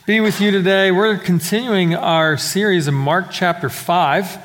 be 0.06 0.20
with 0.20 0.40
you 0.40 0.50
today. 0.50 0.90
We're 0.90 1.18
continuing 1.18 1.96
our 1.96 2.38
series 2.38 2.88
in 2.88 2.94
Mark 2.94 3.26
chapter 3.30 3.68
5, 3.68 4.38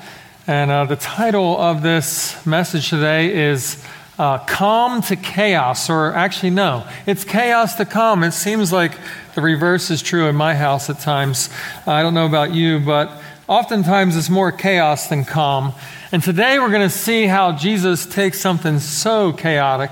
and 0.48 0.70
uh, 0.70 0.84
the 0.84 0.98
title 0.98 1.58
of 1.58 1.84
this 1.84 2.46
message 2.46 2.90
today 2.90 3.34
is 3.34 3.82
uh, 4.20 4.38
calm 4.40 5.02
to 5.04 5.16
chaos, 5.16 5.90
or 5.90 6.14
actually, 6.14 6.52
no, 6.52 6.86
it's 7.06 7.24
chaos 7.24 7.76
to 7.76 7.86
calm. 7.86 8.24
It 8.24 8.34
seems 8.34 8.72
like 8.72 8.92
the 9.36 9.42
reverse 9.42 9.90
is 9.90 10.02
true 10.02 10.28
in 10.28 10.36
my 10.36 10.54
house 10.56 10.90
at 10.90 11.00
times. 11.00 11.50
I 11.88 12.04
don't 12.04 12.14
know 12.14 12.28
about 12.28 12.54
you, 12.54 12.80
but 12.80 13.12
oftentimes 13.48 14.16
it's 14.16 14.30
more 14.30 14.52
chaos 14.52 15.08
than 15.08 15.26
calm. 15.26 15.74
And 16.12 16.22
today 16.22 16.60
we're 16.60 16.70
going 16.70 16.88
to 16.88 16.96
see 16.96 17.26
how 17.26 17.54
Jesus 17.54 18.06
takes 18.06 18.40
something 18.40 18.80
so 18.80 19.34
chaotic 19.34 19.92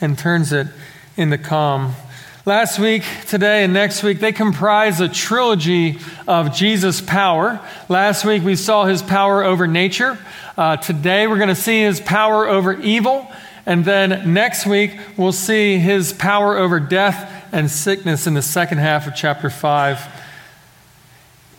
and 0.00 0.18
turns 0.18 0.52
it 0.52 0.68
into 1.16 1.36
calm. 1.36 1.94
Last 2.46 2.78
week, 2.78 3.04
today, 3.26 3.64
and 3.64 3.74
next 3.74 4.02
week, 4.02 4.20
they 4.20 4.32
comprise 4.32 5.02
a 5.02 5.08
trilogy 5.10 5.98
of 6.26 6.54
Jesus' 6.54 7.02
power. 7.02 7.60
Last 7.90 8.24
week, 8.24 8.42
we 8.42 8.56
saw 8.56 8.86
his 8.86 9.02
power 9.02 9.44
over 9.44 9.66
nature. 9.66 10.16
Uh, 10.56 10.78
today, 10.78 11.26
we're 11.26 11.36
going 11.36 11.50
to 11.50 11.54
see 11.54 11.82
his 11.82 12.00
power 12.00 12.48
over 12.48 12.72
evil. 12.72 13.30
And 13.68 13.84
then 13.84 14.32
next 14.32 14.64
week, 14.64 14.98
we'll 15.18 15.30
see 15.30 15.76
his 15.76 16.14
power 16.14 16.56
over 16.56 16.80
death 16.80 17.46
and 17.52 17.70
sickness 17.70 18.26
in 18.26 18.32
the 18.32 18.40
second 18.40 18.78
half 18.78 19.06
of 19.06 19.14
chapter 19.14 19.50
5. 19.50 20.00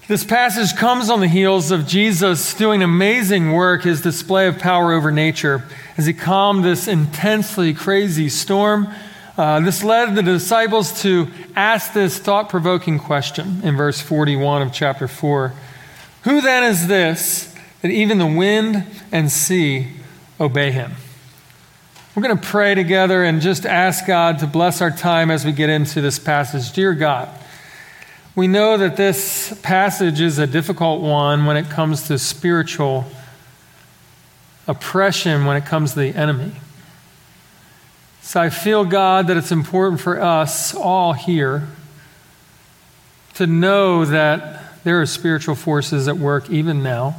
This 0.07 0.23
passage 0.23 0.75
comes 0.75 1.11
on 1.11 1.19
the 1.19 1.27
heels 1.27 1.69
of 1.69 1.85
Jesus 1.85 2.55
doing 2.55 2.81
amazing 2.81 3.51
work, 3.51 3.83
his 3.83 4.01
display 4.01 4.47
of 4.47 4.57
power 4.57 4.91
over 4.91 5.11
nature, 5.11 5.63
as 5.97 6.07
he 6.07 6.13
calmed 6.13 6.65
this 6.65 6.87
intensely 6.87 7.75
crazy 7.75 8.27
storm. 8.27 8.91
Uh, 9.37 9.59
this 9.59 9.83
led 9.83 10.15
the 10.15 10.23
disciples 10.23 11.03
to 11.03 11.27
ask 11.55 11.93
this 11.93 12.17
thought 12.17 12.49
provoking 12.49 12.97
question 12.97 13.61
in 13.63 13.77
verse 13.77 14.01
41 14.01 14.63
of 14.63 14.73
chapter 14.73 15.07
4 15.07 15.53
Who 16.23 16.41
then 16.41 16.63
is 16.63 16.87
this 16.87 17.55
that 17.83 17.91
even 17.91 18.17
the 18.17 18.25
wind 18.25 18.83
and 19.11 19.31
sea 19.31 19.89
obey 20.39 20.71
him? 20.71 20.93
We're 22.19 22.27
going 22.27 22.37
to 22.37 22.47
pray 22.47 22.75
together 22.75 23.23
and 23.23 23.39
just 23.39 23.65
ask 23.65 24.05
God 24.05 24.39
to 24.39 24.45
bless 24.45 24.81
our 24.81 24.91
time 24.91 25.31
as 25.31 25.45
we 25.45 25.53
get 25.53 25.69
into 25.69 26.01
this 26.01 26.19
passage. 26.19 26.73
Dear 26.73 26.93
God, 26.93 27.29
we 28.35 28.45
know 28.45 28.75
that 28.75 28.97
this 28.97 29.57
passage 29.63 30.19
is 30.19 30.37
a 30.37 30.45
difficult 30.45 30.99
one 30.99 31.45
when 31.45 31.55
it 31.55 31.69
comes 31.69 32.07
to 32.09 32.19
spiritual 32.19 33.05
oppression, 34.67 35.45
when 35.45 35.55
it 35.55 35.65
comes 35.65 35.93
to 35.93 35.99
the 35.99 36.13
enemy. 36.13 36.51
So 38.21 38.41
I 38.41 38.49
feel, 38.49 38.83
God, 38.83 39.27
that 39.27 39.37
it's 39.37 39.53
important 39.53 40.01
for 40.01 40.21
us 40.21 40.75
all 40.75 41.13
here 41.13 41.69
to 43.35 43.47
know 43.47 44.03
that 44.03 44.83
there 44.83 44.99
are 44.99 45.05
spiritual 45.05 45.55
forces 45.55 46.09
at 46.09 46.17
work 46.17 46.49
even 46.49 46.83
now 46.83 47.15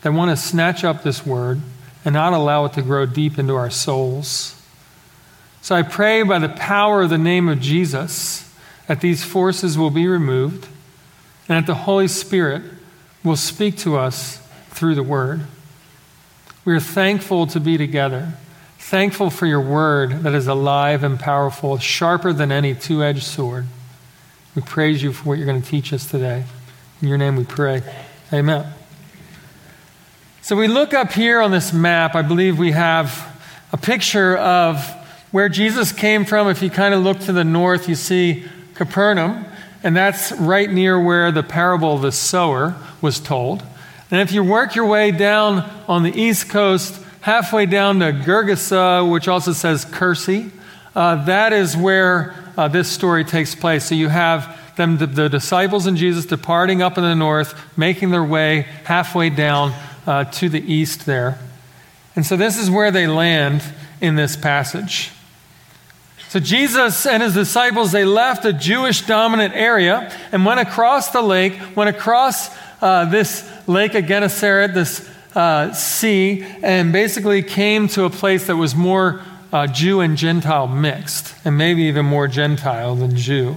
that 0.00 0.14
want 0.14 0.30
to 0.30 0.36
snatch 0.38 0.82
up 0.82 1.02
this 1.02 1.26
word 1.26 1.60
and 2.08 2.14
not 2.14 2.32
allow 2.32 2.64
it 2.64 2.72
to 2.72 2.80
grow 2.80 3.04
deep 3.04 3.38
into 3.38 3.54
our 3.54 3.68
souls. 3.68 4.58
So 5.60 5.74
I 5.74 5.82
pray 5.82 6.22
by 6.22 6.38
the 6.38 6.48
power 6.48 7.02
of 7.02 7.10
the 7.10 7.18
name 7.18 7.50
of 7.50 7.60
Jesus 7.60 8.50
that 8.86 9.02
these 9.02 9.22
forces 9.22 9.76
will 9.76 9.90
be 9.90 10.06
removed 10.08 10.68
and 11.50 11.58
that 11.58 11.66
the 11.66 11.80
Holy 11.80 12.08
Spirit 12.08 12.62
will 13.22 13.36
speak 13.36 13.76
to 13.80 13.98
us 13.98 14.38
through 14.70 14.94
the 14.94 15.02
Word. 15.02 15.42
We 16.64 16.74
are 16.74 16.80
thankful 16.80 17.46
to 17.48 17.60
be 17.60 17.76
together, 17.76 18.32
thankful 18.78 19.28
for 19.28 19.44
your 19.44 19.60
Word 19.60 20.22
that 20.22 20.32
is 20.32 20.46
alive 20.46 21.04
and 21.04 21.20
powerful, 21.20 21.76
sharper 21.76 22.32
than 22.32 22.50
any 22.50 22.74
two 22.74 23.04
edged 23.04 23.24
sword. 23.24 23.66
We 24.54 24.62
praise 24.62 25.02
you 25.02 25.12
for 25.12 25.28
what 25.28 25.36
you're 25.36 25.46
going 25.46 25.60
to 25.60 25.68
teach 25.68 25.92
us 25.92 26.10
today. 26.10 26.44
In 27.02 27.08
your 27.08 27.18
name 27.18 27.36
we 27.36 27.44
pray. 27.44 27.82
Amen. 28.32 28.77
So 30.48 30.56
we 30.56 30.66
look 30.66 30.94
up 30.94 31.12
here 31.12 31.42
on 31.42 31.50
this 31.50 31.74
map, 31.74 32.14
I 32.14 32.22
believe 32.22 32.58
we 32.58 32.70
have 32.70 33.38
a 33.70 33.76
picture 33.76 34.34
of 34.38 34.82
where 35.30 35.50
Jesus 35.50 35.92
came 35.92 36.24
from. 36.24 36.48
If 36.48 36.62
you 36.62 36.70
kind 36.70 36.94
of 36.94 37.02
look 37.02 37.18
to 37.26 37.34
the 37.34 37.44
north, 37.44 37.86
you 37.86 37.94
see 37.94 38.46
Capernaum, 38.72 39.44
and 39.82 39.94
that's 39.94 40.32
right 40.32 40.70
near 40.70 40.98
where 40.98 41.30
the 41.30 41.42
parable 41.42 41.92
of 41.92 42.00
the 42.00 42.12
sower 42.12 42.74
was 43.02 43.20
told. 43.20 43.62
And 44.10 44.22
if 44.22 44.32
you 44.32 44.42
work 44.42 44.74
your 44.74 44.86
way 44.86 45.10
down 45.10 45.70
on 45.86 46.02
the 46.02 46.18
east 46.18 46.48
coast, 46.48 46.98
halfway 47.20 47.66
down 47.66 47.98
to 47.98 48.10
Gergesa, 48.12 49.06
which 49.12 49.28
also 49.28 49.52
says 49.52 49.84
Kursi, 49.84 50.50
uh, 50.96 51.26
that 51.26 51.52
is 51.52 51.76
where 51.76 52.34
uh, 52.56 52.68
this 52.68 52.88
story 52.88 53.22
takes 53.22 53.54
place. 53.54 53.84
So 53.84 53.94
you 53.94 54.08
have 54.08 54.58
them, 54.76 54.96
the, 54.96 55.08
the 55.08 55.28
disciples 55.28 55.84
and 55.84 55.98
Jesus 55.98 56.24
departing 56.24 56.80
up 56.80 56.96
in 56.96 57.04
the 57.04 57.14
north, 57.14 57.54
making 57.76 58.12
their 58.12 58.24
way 58.24 58.62
halfway 58.84 59.28
down 59.28 59.74
uh, 60.08 60.24
to 60.24 60.48
the 60.48 60.60
east 60.72 61.04
there. 61.04 61.38
And 62.16 62.24
so 62.24 62.34
this 62.34 62.58
is 62.58 62.70
where 62.70 62.90
they 62.90 63.06
land 63.06 63.62
in 64.00 64.16
this 64.16 64.36
passage. 64.36 65.12
So 66.30 66.40
Jesus 66.40 67.06
and 67.06 67.22
his 67.22 67.34
disciples, 67.34 67.92
they 67.92 68.06
left 68.06 68.44
a 68.46 68.52
Jewish 68.52 69.02
dominant 69.02 69.54
area 69.54 70.10
and 70.32 70.46
went 70.46 70.60
across 70.60 71.10
the 71.10 71.20
lake, 71.20 71.58
went 71.76 71.94
across 71.94 72.50
uh, 72.80 73.04
this 73.04 73.48
lake 73.68 73.94
of 73.94 74.06
Gennesaret, 74.06 74.72
this 74.72 75.08
uh, 75.34 75.74
sea, 75.74 76.42
and 76.62 76.90
basically 76.90 77.42
came 77.42 77.86
to 77.88 78.04
a 78.04 78.10
place 78.10 78.46
that 78.46 78.56
was 78.56 78.74
more 78.74 79.20
uh, 79.52 79.66
Jew 79.66 80.00
and 80.00 80.16
Gentile 80.16 80.66
mixed, 80.66 81.34
and 81.44 81.56
maybe 81.56 81.82
even 81.82 82.06
more 82.06 82.28
Gentile 82.28 82.94
than 82.94 83.14
Jew. 83.14 83.56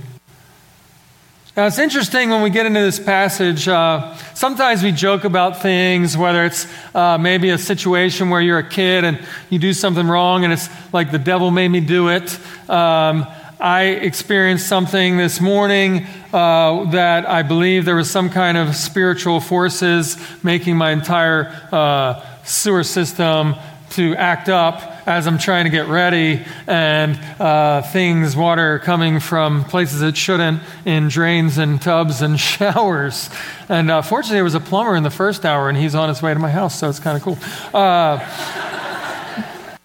Now, 1.58 1.66
it's 1.66 1.80
interesting 1.80 2.30
when 2.30 2.44
we 2.44 2.50
get 2.50 2.66
into 2.66 2.80
this 2.80 2.98
passage. 2.98 3.68
Uh, 3.68 4.16
sometimes 4.34 4.84
we 4.84 4.94
joke 4.94 5.26
about 5.26 5.62
things, 5.62 6.16
whether 6.16 6.46
it's 6.46 6.66
uh, 6.96 7.18
maybe 7.18 7.50
a 7.50 7.58
situation 7.58 8.30
where 8.30 8.40
you're 8.40 8.60
a 8.60 8.70
kid 8.70 9.04
and 9.04 9.20
you 9.50 9.60
do 9.60 9.74
something 9.74 10.08
wrong 10.08 10.46
and 10.46 10.54
it's 10.54 10.70
like 10.94 11.12
the 11.12 11.20
devil 11.20 11.52
made 11.52 11.68
me 11.68 11.82
do 11.82 12.08
it. 12.08 12.40
Um, 12.70 13.28
I 13.60 13.98
experienced 14.02 14.66
something 14.66 15.18
this 15.18 15.42
morning 15.42 16.08
uh, 16.32 16.90
that 16.92 17.28
I 17.28 17.44
believe 17.44 17.84
there 17.84 17.98
was 17.98 18.10
some 18.10 18.30
kind 18.30 18.58
of 18.58 18.74
spiritual 18.74 19.42
forces 19.42 20.18
making 20.44 20.78
my 20.78 20.92
entire 20.92 21.50
uh, 21.74 22.26
sewer 22.46 22.86
system 22.86 23.56
to 23.90 24.16
act 24.16 24.48
up 24.48 24.91
as 25.18 25.28
I'm 25.28 25.38
trying 25.38 25.66
to 25.66 25.70
get 25.70 25.88
ready, 25.88 26.46
and 26.68 27.20
uh, 27.40 27.82
things, 27.82 28.36
water 28.36 28.80
coming 28.80 29.20
from 29.20 29.66
places 29.66 30.02
it 30.02 30.16
shouldn't 30.16 30.62
in 30.86 31.10
drains 31.10 31.58
and 31.58 31.82
tubs 31.82 32.22
and 32.22 32.40
showers. 32.40 33.30
And 33.68 33.92
uh, 33.92 34.02
fortunately, 34.02 34.38
there 34.38 34.44
was 34.44 34.56
a 34.56 34.60
plumber 34.60 34.96
in 34.96 35.04
the 35.04 35.10
first 35.10 35.46
hour, 35.46 35.68
and 35.68 35.78
he's 35.78 35.96
on 35.96 36.10
his 36.10 36.22
way 36.22 36.34
to 36.34 36.40
my 36.40 36.50
house, 36.50 36.80
so 36.80 36.90
it's 36.90 37.00
kind 37.00 37.18
of 37.18 37.24
cool. 37.24 37.38
Uh, 37.74 38.20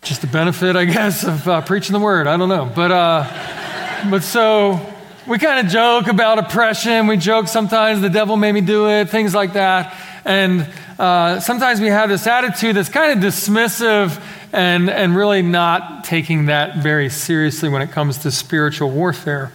just 0.03 0.21
the 0.21 0.29
benefit, 0.29 0.77
I 0.77 0.85
guess, 0.85 1.25
of 1.25 1.49
uh, 1.49 1.61
preaching 1.63 1.93
the 1.93 2.01
word. 2.01 2.29
I 2.29 2.37
don't 2.37 2.49
know. 2.49 2.71
But, 2.73 2.93
uh, 2.93 4.09
but 4.09 4.23
so 4.23 4.81
we 5.27 5.39
kind 5.39 5.67
of 5.67 5.73
joke 5.73 6.07
about 6.07 6.39
oppression. 6.39 7.09
We 7.09 7.17
joke 7.17 7.49
sometimes 7.49 8.01
the 8.01 8.11
devil 8.11 8.37
made 8.37 8.53
me 8.53 8.61
do 8.61 8.89
it, 8.89 9.11
things 9.11 9.35
like 9.35 9.55
that. 9.55 9.93
And 10.25 10.69
uh, 10.99 11.41
sometimes 11.41 11.81
we 11.81 11.89
have 11.89 12.09
this 12.09 12.27
attitude 12.27 12.77
that's 12.77 12.89
kind 12.89 13.13
of 13.13 13.19
dismissive 13.19 14.23
and, 14.57 14.89
and 14.89 15.15
really 15.15 15.43
not 15.43 16.03
taking 16.05 16.47
that 16.47 16.79
very 16.79 17.11
seriously 17.11 17.69
when 17.69 17.83
it 17.83 17.91
comes 17.91 18.19
to 18.19 18.31
spiritual 18.31 18.91
warfare. 18.91 19.53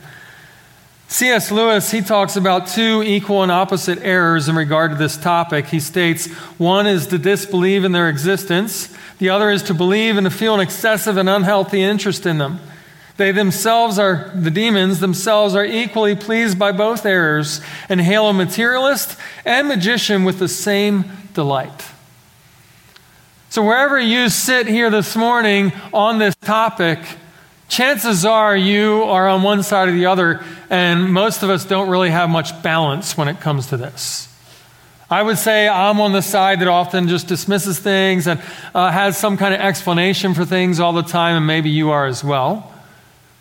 C.S. 1.07 1.51
Lewis, 1.51 1.91
he 1.91 2.01
talks 2.01 2.35
about 2.35 2.67
two 2.67 3.03
equal 3.03 3.41
and 3.41 3.51
opposite 3.51 3.99
errors 4.03 4.47
in 4.47 4.55
regard 4.55 4.91
to 4.91 4.97
this 4.97 5.17
topic. 5.17 5.65
He 5.65 5.79
states 5.79 6.27
one 6.57 6.85
is 6.85 7.07
to 7.07 7.17
disbelieve 7.17 7.83
in 7.83 7.91
their 7.91 8.07
existence, 8.07 8.95
the 9.17 9.29
other 9.29 9.49
is 9.49 9.63
to 9.63 9.73
believe 9.73 10.17
and 10.17 10.25
to 10.25 10.31
feel 10.31 10.53
an 10.53 10.61
excessive 10.61 11.17
and 11.17 11.27
unhealthy 11.27 11.81
interest 11.81 12.25
in 12.27 12.37
them. 12.37 12.59
They 13.17 13.31
themselves 13.31 13.99
are, 13.99 14.31
the 14.35 14.51
demons 14.51 14.99
themselves 14.99 15.55
are 15.55 15.65
equally 15.65 16.15
pleased 16.15 16.57
by 16.57 16.71
both 16.71 17.05
errors 17.05 17.59
and 17.89 17.99
hail 17.99 18.29
a 18.29 18.33
materialist 18.33 19.19
and 19.45 19.67
magician 19.67 20.23
with 20.23 20.39
the 20.39 20.47
same 20.47 21.05
delight. 21.33 21.90
So, 23.51 23.65
wherever 23.65 23.99
you 23.99 24.29
sit 24.29 24.65
here 24.65 24.89
this 24.89 25.13
morning 25.13 25.73
on 25.91 26.19
this 26.19 26.33
topic, 26.37 26.99
chances 27.67 28.23
are 28.23 28.55
you 28.55 29.03
are 29.03 29.27
on 29.27 29.43
one 29.43 29.61
side 29.61 29.89
or 29.89 29.91
the 29.91 30.05
other, 30.05 30.41
and 30.69 31.11
most 31.11 31.43
of 31.43 31.49
us 31.49 31.65
don't 31.65 31.89
really 31.89 32.11
have 32.11 32.29
much 32.29 32.63
balance 32.63 33.17
when 33.17 33.27
it 33.27 33.41
comes 33.41 33.67
to 33.67 33.75
this. 33.75 34.33
I 35.09 35.21
would 35.21 35.37
say 35.37 35.67
I'm 35.67 35.99
on 35.99 36.13
the 36.13 36.21
side 36.21 36.61
that 36.61 36.69
often 36.69 37.09
just 37.09 37.27
dismisses 37.27 37.77
things 37.77 38.25
and 38.25 38.41
uh, 38.73 38.89
has 38.89 39.17
some 39.17 39.35
kind 39.35 39.53
of 39.53 39.59
explanation 39.59 40.33
for 40.33 40.45
things 40.45 40.79
all 40.79 40.93
the 40.93 41.01
time, 41.01 41.35
and 41.35 41.45
maybe 41.45 41.69
you 41.69 41.89
are 41.89 42.05
as 42.05 42.23
well. 42.23 42.73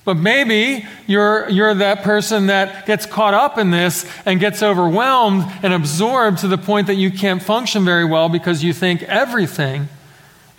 But 0.04 0.14
maybe 0.14 0.88
you're, 1.06 1.48
you're 1.50 1.72
that 1.72 2.02
person 2.02 2.48
that 2.48 2.84
gets 2.84 3.06
caught 3.06 3.34
up 3.34 3.58
in 3.58 3.70
this 3.70 4.10
and 4.26 4.40
gets 4.40 4.60
overwhelmed 4.60 5.44
and 5.62 5.72
absorbed 5.72 6.38
to 6.38 6.48
the 6.48 6.58
point 6.58 6.88
that 6.88 6.96
you 6.96 7.12
can't 7.12 7.40
function 7.40 7.84
very 7.84 8.04
well 8.04 8.28
because 8.28 8.64
you 8.64 8.72
think 8.72 9.04
everything 9.04 9.88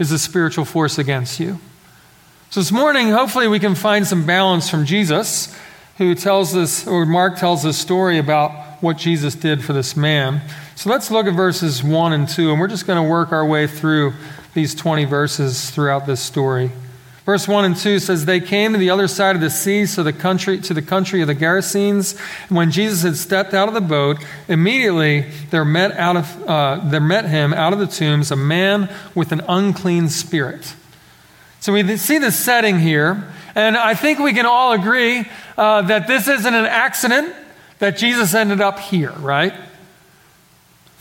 is 0.02 0.12
a 0.12 0.18
spiritual 0.18 0.66
force 0.66 0.98
against 0.98 1.40
you. 1.40 1.60
So 2.50 2.60
this 2.60 2.72
morning, 2.72 3.12
hopefully, 3.12 3.48
we 3.48 3.60
can 3.60 3.76
find 3.76 4.08
some 4.08 4.26
balance 4.26 4.68
from 4.68 4.84
Jesus, 4.84 5.56
who 6.00 6.16
tells 6.16 6.56
us, 6.56 6.88
or 6.88 7.06
Mark 7.06 7.38
tells 7.38 7.62
this 7.62 7.78
story 7.78 8.18
about 8.18 8.82
what 8.82 8.98
Jesus 8.98 9.36
did 9.36 9.64
for 9.64 9.74
this 9.74 9.96
man. 9.96 10.42
So 10.76 10.90
let's 10.90 11.12
look 11.12 11.28
at 11.28 11.36
verses 11.36 11.84
1 11.84 12.14
and 12.14 12.28
2, 12.28 12.50
and 12.50 12.60
we're 12.60 12.68
just 12.68 12.88
going 12.88 12.98
to 13.02 13.08
work 13.08 13.32
our 13.32 13.46
way 13.46 13.68
through 13.68 14.14
these 14.56 14.74
20 14.74 15.06
verses 15.06 15.70
throughout 15.70 16.08
this 16.08 16.20
story. 16.20 16.72
Verse 17.32 17.48
1 17.48 17.66
and 17.66 17.78
2 17.78 18.00
says, 18.00 18.26
They 18.26 18.42
came 18.42 18.74
to 18.74 18.78
the 18.78 18.90
other 18.90 19.08
side 19.08 19.36
of 19.36 19.42
the 19.42 19.50
sea, 19.50 19.86
so 19.86 20.04
the 20.04 20.12
country, 20.12 20.60
to 20.60 20.74
the 20.74 20.82
country 20.82 21.22
of 21.22 21.28
the 21.28 21.36
Gerasenes. 21.36 22.20
And 22.50 22.58
when 22.58 22.72
Jesus 22.72 23.04
had 23.04 23.16
stepped 23.16 23.54
out 23.54 23.68
of 23.68 23.74
the 23.74 23.82
boat, 23.82 24.18
immediately 24.48 25.32
there 25.50 25.64
met, 25.64 25.92
out 25.94 26.18
of, 26.18 26.44
uh, 26.48 26.82
there 26.84 27.00
met 27.00 27.26
him 27.26 27.54
out 27.54 27.74
of 27.74 27.80
the 27.80 27.88
tombs 27.88 28.32
a 28.32 28.36
man 28.36 28.90
with 29.16 29.32
an 29.32 29.42
unclean 29.48 30.10
spirit 30.10 30.76
so 31.62 31.72
we 31.74 31.96
see 31.98 32.18
the 32.18 32.32
setting 32.32 32.80
here, 32.80 33.24
and 33.54 33.78
I 33.78 33.94
think 33.94 34.18
we 34.18 34.34
can 34.34 34.48
all 34.48 34.74
agree 34.74 35.30
uh, 35.56 35.84
that 35.84 36.08
this 36.08 36.28
isn't 36.28 36.54
an 36.56 36.66
accident 36.66 37.36
that 37.78 37.98
Jesus 37.98 38.34
ended 38.34 38.62
up 38.62 38.80
here, 38.80 39.12
right? 39.12 39.54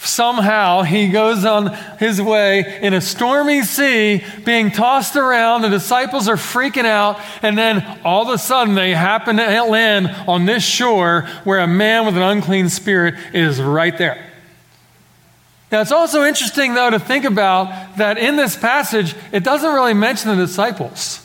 Somehow 0.02 0.80
he 0.80 1.08
goes 1.08 1.44
on 1.44 1.74
his 1.98 2.22
way 2.22 2.78
in 2.80 2.94
a 2.94 3.02
stormy 3.02 3.62
sea, 3.62 4.24
being 4.46 4.70
tossed 4.70 5.14
around. 5.14 5.60
The 5.60 5.68
disciples 5.68 6.26
are 6.26 6.36
freaking 6.36 6.86
out, 6.86 7.20
and 7.42 7.56
then 7.56 8.00
all 8.02 8.22
of 8.22 8.34
a 8.34 8.38
sudden 8.38 8.74
they 8.74 8.94
happen 8.94 9.36
to 9.36 9.62
land 9.64 10.08
on 10.26 10.46
this 10.46 10.64
shore 10.64 11.28
where 11.44 11.58
a 11.58 11.66
man 11.66 12.06
with 12.06 12.16
an 12.16 12.22
unclean 12.22 12.70
spirit 12.70 13.14
is 13.34 13.60
right 13.60 13.96
there. 13.98 14.26
Now, 15.70 15.82
it's 15.82 15.92
also 15.92 16.24
interesting, 16.24 16.72
though, 16.72 16.90
to 16.90 16.98
think 16.98 17.26
about 17.26 17.98
that 17.98 18.16
in 18.16 18.36
this 18.36 18.56
passage, 18.56 19.14
it 19.32 19.44
doesn't 19.44 19.72
really 19.72 19.94
mention 19.94 20.30
the 20.30 20.46
disciples. 20.46 21.24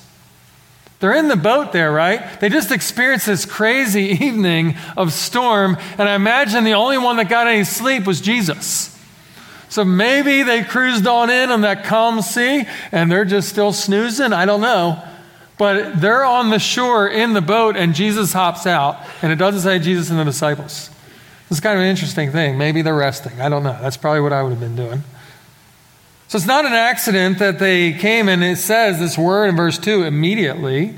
They're 1.00 1.14
in 1.14 1.28
the 1.28 1.36
boat 1.36 1.72
there, 1.72 1.92
right? 1.92 2.40
They 2.40 2.50
just 2.50 2.72
experienced 2.72 3.26
this 3.26 3.46
crazy 3.46 4.04
evening 4.26 4.76
of 4.96 5.14
storm, 5.14 5.78
and 5.98 6.08
I 6.08 6.16
imagine 6.16 6.64
the 6.64 6.74
only 6.74 6.98
one 6.98 7.18
that 7.18 7.30
got 7.30 7.48
any 7.48 7.64
sleep 7.64 8.06
was 8.06 8.22
Jesus. 8.22 8.92
So 9.70 9.84
maybe 9.84 10.44
they 10.44 10.64
cruised 10.64 11.06
on 11.06 11.30
in 11.30 11.52
on 11.52 11.62
that 11.62 11.84
calm 11.84 12.22
sea 12.22 12.66
and 12.94 13.12
they're 13.12 13.26
just 13.26 13.50
still 13.50 13.74
snoozing. 13.74 14.32
I 14.32 14.46
don't 14.46 14.62
know. 14.62 15.04
But 15.58 16.00
they're 16.00 16.24
on 16.24 16.50
the 16.50 16.60
shore 16.60 17.08
in 17.08 17.34
the 17.34 17.42
boat, 17.42 17.78
and 17.78 17.96
Jesus 17.96 18.34
hops 18.34 18.66
out, 18.66 18.98
and 19.22 19.32
it 19.32 19.38
doesn't 19.38 19.62
say 19.62 19.80
Jesus 19.80 20.10
and 20.10 20.20
the 20.20 20.26
disciples. 20.26 20.90
It's 21.50 21.60
kind 21.60 21.78
of 21.78 21.84
an 21.84 21.90
interesting 21.90 22.32
thing. 22.32 22.58
Maybe 22.58 22.82
they're 22.82 22.96
resting. 22.96 23.40
I 23.40 23.48
don't 23.48 23.64
know. 23.64 23.78
That's 23.82 23.96
probably 23.98 24.20
what 24.20 24.34
I 24.34 24.44
would 24.44 24.50
have 24.50 24.60
been 24.60 24.76
doing. 24.76 25.04
So 26.28 26.38
it's 26.38 26.48
not 26.48 26.66
an 26.66 26.74
accident 26.74 27.40
that 27.40 27.60
they 27.60 27.94
came 27.94 28.28
and 28.28 28.44
it 28.44 28.58
says 28.58 29.00
this 29.00 29.18
word 29.18 29.50
in 29.50 29.56
verse 29.56 29.78
2 29.78 30.04
immediately. 30.04 30.96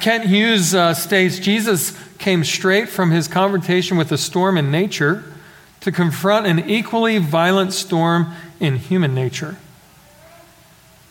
Kent 0.00 0.24
Hughes 0.26 0.74
uh, 0.74 0.94
states 0.94 1.38
Jesus 1.38 1.96
came 2.18 2.44
straight 2.44 2.88
from 2.88 3.10
his 3.10 3.28
confrontation 3.28 3.96
with 3.96 4.10
a 4.10 4.18
storm 4.18 4.56
in 4.56 4.70
nature 4.70 5.24
to 5.80 5.92
confront 5.92 6.46
an 6.46 6.68
equally 6.68 7.18
violent 7.18 7.72
storm 7.72 8.32
in 8.58 8.76
human 8.76 9.14
nature. 9.14 9.56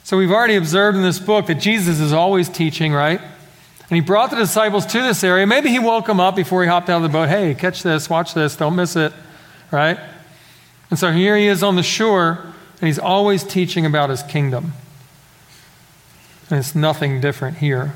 So 0.04 0.18
we've 0.18 0.32
already 0.32 0.56
observed 0.56 0.98
in 0.98 1.04
this 1.04 1.20
book 1.20 1.48
that 1.48 1.56
Jesus 1.56 2.00
is 2.00 2.12
always 2.12 2.50
teaching, 2.50 2.92
right? 2.92 3.22
And 3.22 3.96
he 3.96 4.02
brought 4.02 4.32
the 4.32 4.36
disciples 4.36 4.86
to 4.88 5.02
this 5.02 5.24
area. 5.24 5.46
Maybe 5.46 5.70
he 5.70 5.80
woke 5.80 6.08
them 6.08 6.20
up 6.20 6.36
before 6.36 6.64
he 6.64 6.70
hopped 6.70 6.90
out 6.90 6.98
of 6.98 7.04
the 7.04 7.10
boat. 7.10 7.30
Hey, 7.30 7.54
catch 7.54 7.84
this, 7.84 8.10
watch 8.10 8.34
this, 8.34 8.56
don't 8.56 8.76
miss 8.76 8.96
it, 8.96 9.14
right? 9.72 10.00
And 10.90 11.00
so 11.00 11.12
here 11.12 11.38
he 11.38 11.48
is 11.48 11.64
on 11.64 11.76
the 11.76 11.84
shore, 11.84 12.53
and 12.84 12.90
he's 12.90 13.00
always 13.00 13.46
teaching 13.46 13.86
about 13.86 14.10
his 14.10 14.24
kingdom. 14.24 14.74
And 16.50 16.60
it's 16.60 16.76
nothing 16.76 17.22
different 17.22 17.60
here. 17.60 17.94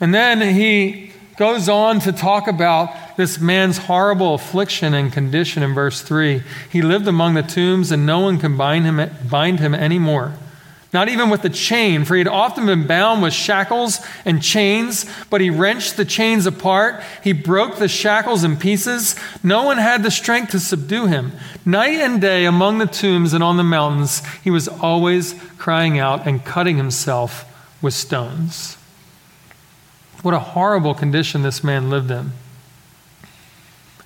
And 0.00 0.12
then 0.12 0.40
he 0.40 1.12
goes 1.36 1.68
on 1.68 2.00
to 2.00 2.10
talk 2.10 2.48
about 2.48 3.16
this 3.16 3.38
man's 3.38 3.78
horrible 3.78 4.34
affliction 4.34 4.94
and 4.94 5.12
condition 5.12 5.62
in 5.62 5.74
verse 5.74 6.02
3. 6.02 6.42
He 6.68 6.82
lived 6.82 7.06
among 7.06 7.34
the 7.34 7.44
tombs, 7.44 7.92
and 7.92 8.04
no 8.04 8.18
one 8.18 8.38
can 8.38 8.56
bind 8.56 8.84
him, 8.84 9.10
bind 9.30 9.60
him 9.60 9.76
anymore 9.76 10.34
not 10.92 11.10
even 11.10 11.28
with 11.28 11.42
the 11.42 11.50
chain, 11.50 12.04
for 12.04 12.14
he 12.14 12.20
had 12.20 12.28
often 12.28 12.64
been 12.64 12.86
bound 12.86 13.22
with 13.22 13.34
shackles 13.34 14.00
and 14.24 14.42
chains, 14.42 15.04
but 15.28 15.42
he 15.42 15.50
wrenched 15.50 15.98
the 15.98 16.04
chains 16.04 16.46
apart. 16.46 17.02
He 17.22 17.32
broke 17.32 17.76
the 17.76 17.88
shackles 17.88 18.42
in 18.42 18.56
pieces. 18.56 19.14
No 19.42 19.64
one 19.64 19.76
had 19.76 20.02
the 20.02 20.10
strength 20.10 20.52
to 20.52 20.60
subdue 20.60 21.06
him. 21.06 21.32
Night 21.66 22.00
and 22.00 22.22
day 22.22 22.46
among 22.46 22.78
the 22.78 22.86
tombs 22.86 23.34
and 23.34 23.44
on 23.44 23.58
the 23.58 23.64
mountains, 23.64 24.22
he 24.42 24.50
was 24.50 24.66
always 24.66 25.34
crying 25.58 25.98
out 25.98 26.26
and 26.26 26.44
cutting 26.44 26.78
himself 26.78 27.44
with 27.82 27.92
stones. 27.92 28.78
What 30.22 30.32
a 30.32 30.38
horrible 30.38 30.94
condition 30.94 31.42
this 31.42 31.62
man 31.62 31.90
lived 31.90 32.10
in. 32.10 32.32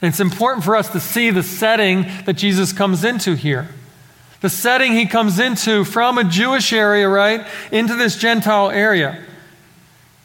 It's 0.03 0.19
important 0.19 0.65
for 0.65 0.75
us 0.75 0.91
to 0.91 0.99
see 0.99 1.31
the 1.31 1.45
setting 1.45 2.07
that 2.27 2.33
Jesus 2.33 2.73
comes 2.73 3.05
into 3.05 3.35
here 3.35 3.69
the 4.43 4.51
setting 4.51 4.93
he 4.93 5.07
comes 5.07 5.39
into 5.39 5.85
from 5.85 6.19
a 6.19 6.25
Jewish 6.25 6.73
area, 6.73 7.09
right, 7.09 7.47
into 7.71 7.95
this 7.95 8.19
Gentile 8.19 8.71
area. 8.71 9.19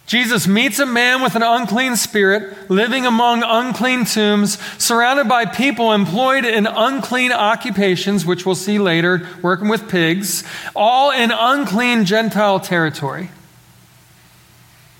Jesus 0.07 0.47
meets 0.47 0.79
a 0.79 0.85
man 0.85 1.21
with 1.21 1.35
an 1.35 1.43
unclean 1.43 1.95
spirit, 1.97 2.69
living 2.69 3.05
among 3.05 3.43
unclean 3.43 4.05
tombs, 4.05 4.57
surrounded 4.77 5.27
by 5.27 5.45
people 5.45 5.91
employed 5.91 6.45
in 6.45 6.65
unclean 6.65 7.31
occupations, 7.31 8.25
which 8.25 8.45
we'll 8.45 8.55
see 8.55 8.79
later, 8.79 9.27
working 9.41 9.67
with 9.67 9.89
pigs, 9.89 10.43
all 10.75 11.11
in 11.11 11.31
unclean 11.31 12.05
Gentile 12.05 12.59
territory. 12.59 13.29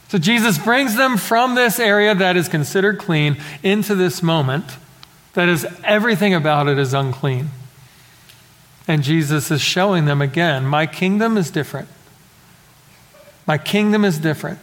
So 0.10 0.18
Jesus 0.18 0.58
brings 0.58 0.96
them 0.96 1.18
from 1.18 1.56
this 1.56 1.80
area 1.80 2.14
that 2.16 2.38
is 2.38 2.48
considered 2.48 2.98
clean 3.00 3.38
into 3.64 3.96
this 3.96 4.22
moment 4.22 4.66
that 5.34 5.48
is 5.48 5.68
everything 5.84 6.34
about 6.34 6.68
it 6.68 6.78
is 6.80 6.94
unclean. 6.94 7.50
And 8.88 9.04
Jesus 9.04 9.52
is 9.52 9.62
showing 9.62 10.06
them 10.06 10.22
again 10.22 10.66
my 10.66 10.86
kingdom 10.86 11.38
is 11.38 11.52
different. 11.52 11.90
My 13.46 13.58
kingdom 13.58 14.06
is 14.06 14.18
different. 14.18 14.60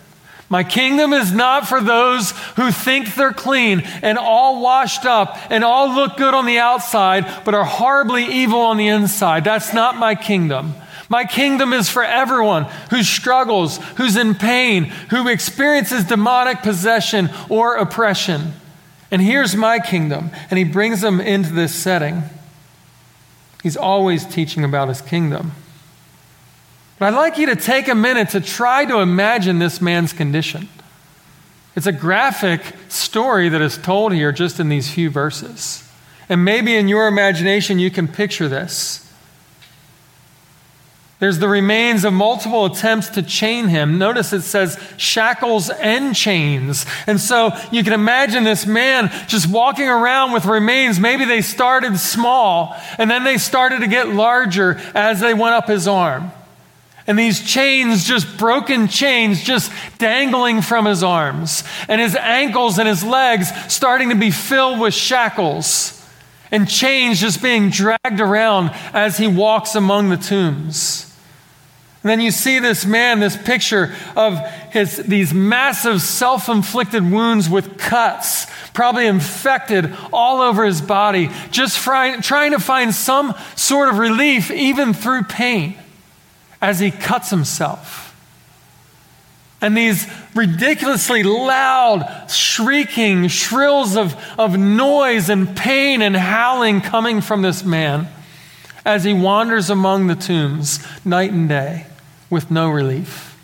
My 0.51 0.63
kingdom 0.63 1.13
is 1.13 1.33
not 1.33 1.67
for 1.67 1.81
those 1.81 2.33
who 2.57 2.71
think 2.71 3.15
they're 3.15 3.33
clean 3.33 3.81
and 4.03 4.19
all 4.19 4.61
washed 4.61 5.07
up 5.07 5.39
and 5.51 5.65
all 5.65 5.95
look 5.95 6.17
good 6.17 6.35
on 6.35 6.45
the 6.45 6.59
outside, 6.59 7.45
but 7.45 7.55
are 7.55 7.65
horribly 7.65 8.25
evil 8.25 8.61
on 8.61 8.77
the 8.77 8.89
inside. 8.89 9.45
That's 9.45 9.73
not 9.73 9.97
my 9.97 10.15
kingdom. 10.15 10.75
My 11.09 11.25
kingdom 11.25 11.73
is 11.73 11.89
for 11.89 12.05
everyone 12.05 12.65
who 12.91 13.03
struggles, 13.03 13.79
who's 13.97 14.17
in 14.17 14.35
pain, 14.35 14.85
who 15.11 15.29
experiences 15.29 16.05
demonic 16.05 16.63
possession 16.63 17.31
or 17.49 17.77
oppression. 17.77 18.53
And 19.11 19.23
here's 19.23 19.57
my 19.57 19.79
kingdom. 19.79 20.31
And 20.51 20.59
he 20.59 20.65
brings 20.65 21.01
them 21.01 21.21
into 21.21 21.53
this 21.53 21.75
setting. 21.75 22.23
He's 23.65 23.79
always 23.79 24.27
teaching 24.27 24.63
about 24.63 24.89
his 24.89 25.01
kingdom. 25.01 25.53
But 26.99 27.07
I'd 27.07 27.17
like 27.17 27.39
you 27.39 27.47
to 27.47 27.57
take 27.57 27.89
a 27.89 27.95
minute 27.95 28.29
to 28.31 28.43
try 28.43 28.85
to 28.85 28.99
imagine 28.99 29.59
this 29.59 29.81
man's 29.81 30.13
condition. 30.13 30.69
It's 31.75 31.87
a 31.87 31.93
graphic 31.93 32.61
story 32.91 33.49
that 33.49 33.63
is 33.63 33.79
told 33.79 34.13
here 34.13 34.33
just 34.33 34.61
in 34.61 34.69
these 34.69 34.93
few 34.93 35.09
verses. 35.09 35.91
And 36.29 36.45
maybe 36.45 36.77
in 36.77 36.89
your 36.89 37.09
imagination 37.09 37.79
you 37.79 37.91
can 37.91 38.07
picture 38.07 38.51
this. 38.51 39.11
There's 41.21 41.39
the 41.39 41.49
remains 41.49 42.05
of 42.05 42.13
multiple 42.13 42.65
attempts 42.65 43.09
to 43.11 43.23
chain 43.23 43.69
him. 43.69 43.99
Notice 43.99 44.33
it 44.33 44.43
says 44.43 44.79
shackles 44.97 45.71
and 45.71 46.15
chains. 46.15 46.87
And 47.07 47.21
so 47.21 47.53
you 47.71 47.85
can 47.85 47.93
imagine 47.93 48.43
this 48.45 48.67
man 48.67 49.11
just 49.29 49.49
walking 49.49 49.89
around 49.89 50.33
with 50.33 50.45
remains. 50.45 50.99
Maybe 50.99 51.25
they 51.25 51.41
started 51.41 51.99
small 51.99 52.77
and 52.99 53.11
then 53.11 53.23
they 53.23 53.39
started 53.39 53.81
to 53.81 53.87
get 53.87 54.09
larger 54.09 54.81
as 54.95 55.21
they 55.21 55.35
went 55.35 55.55
up 55.55 55.69
his 55.69 55.87
arm. 55.87 56.33
And 57.07 57.19
these 57.19 57.43
chains, 57.47 58.05
just 58.05 58.39
broken 58.39 58.89
chains, 58.89 59.43
just 59.43 59.71
dangling 59.99 60.63
from 60.63 60.87
his 60.87 61.03
arms. 61.03 61.63
And 61.87 62.01
his 62.01 62.17
ankles 62.17 62.79
and 62.79 62.89
his 62.89 63.05
legs 63.05 63.51
starting 63.73 64.09
to 64.09 64.17
be 64.17 64.31
filled 64.31 64.81
with 64.81 64.95
shackles. 64.95 65.94
And 66.55 66.69
chains 66.69 67.21
just 67.21 67.43
being 67.43 67.71
dragged 67.71 68.21
around 68.21 68.71
as 68.93 69.17
he 69.17 69.27
walks 69.27 69.75
among 69.75 70.11
the 70.11 70.17
tombs. 70.17 71.13
And 72.05 72.11
then 72.11 72.21
you 72.21 72.31
see 72.31 72.61
this 72.61 72.87
man, 72.87 73.19
this 73.19 73.37
picture 73.37 73.93
of 74.15 74.39
his, 74.71 74.99
these 74.99 75.35
massive 75.35 76.01
self 76.01 76.49
inflicted 76.49 77.11
wounds 77.11 77.51
with 77.51 77.77
cuts, 77.77 78.47
probably 78.73 79.09
infected 79.09 79.93
all 80.13 80.41
over 80.41 80.65
his 80.65 80.81
body, 80.81 81.29
just 81.51 81.83
trying 81.83 82.53
to 82.53 82.61
find 82.61 82.95
some 82.95 83.35
sort 83.57 83.89
of 83.89 83.99
relief 83.99 84.53
even 84.53 84.95
through 84.95 85.25
pain 85.25 85.77
as 86.63 86.79
he 86.79 86.93
cuts 86.93 87.31
himself. 87.31 88.04
And 89.65 89.75
these 89.75 90.07
ridiculously 90.35 91.23
loud, 91.23 92.27
shrieking 92.31 93.29
shrills 93.29 93.97
of, 93.97 94.15
of 94.39 94.59
noise 94.59 95.31
and 95.31 95.57
pain 95.57 96.03
and 96.03 96.15
howling 96.15 96.83
coming 96.83 97.23
from 97.23 97.41
this 97.41 97.65
man 97.65 98.09
as 98.85 99.05
he 99.05 99.15
wanders 99.15 99.71
among 99.71 100.07
the 100.07 100.17
tombs 100.17 100.87
night 101.03 101.33
and 101.33 101.49
day 101.49 101.87
with 102.29 102.51
no 102.51 102.69
relief. 102.69 103.39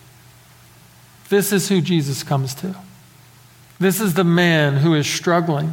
This 1.31 1.55
is 1.55 1.71
who 1.71 1.81
Jesus 1.81 2.23
comes 2.23 2.55
to. 2.57 2.77
This 3.79 3.99
is 3.99 4.12
the 4.12 4.23
man 4.23 4.77
who 4.77 4.93
is 4.93 5.07
struggling, 5.07 5.73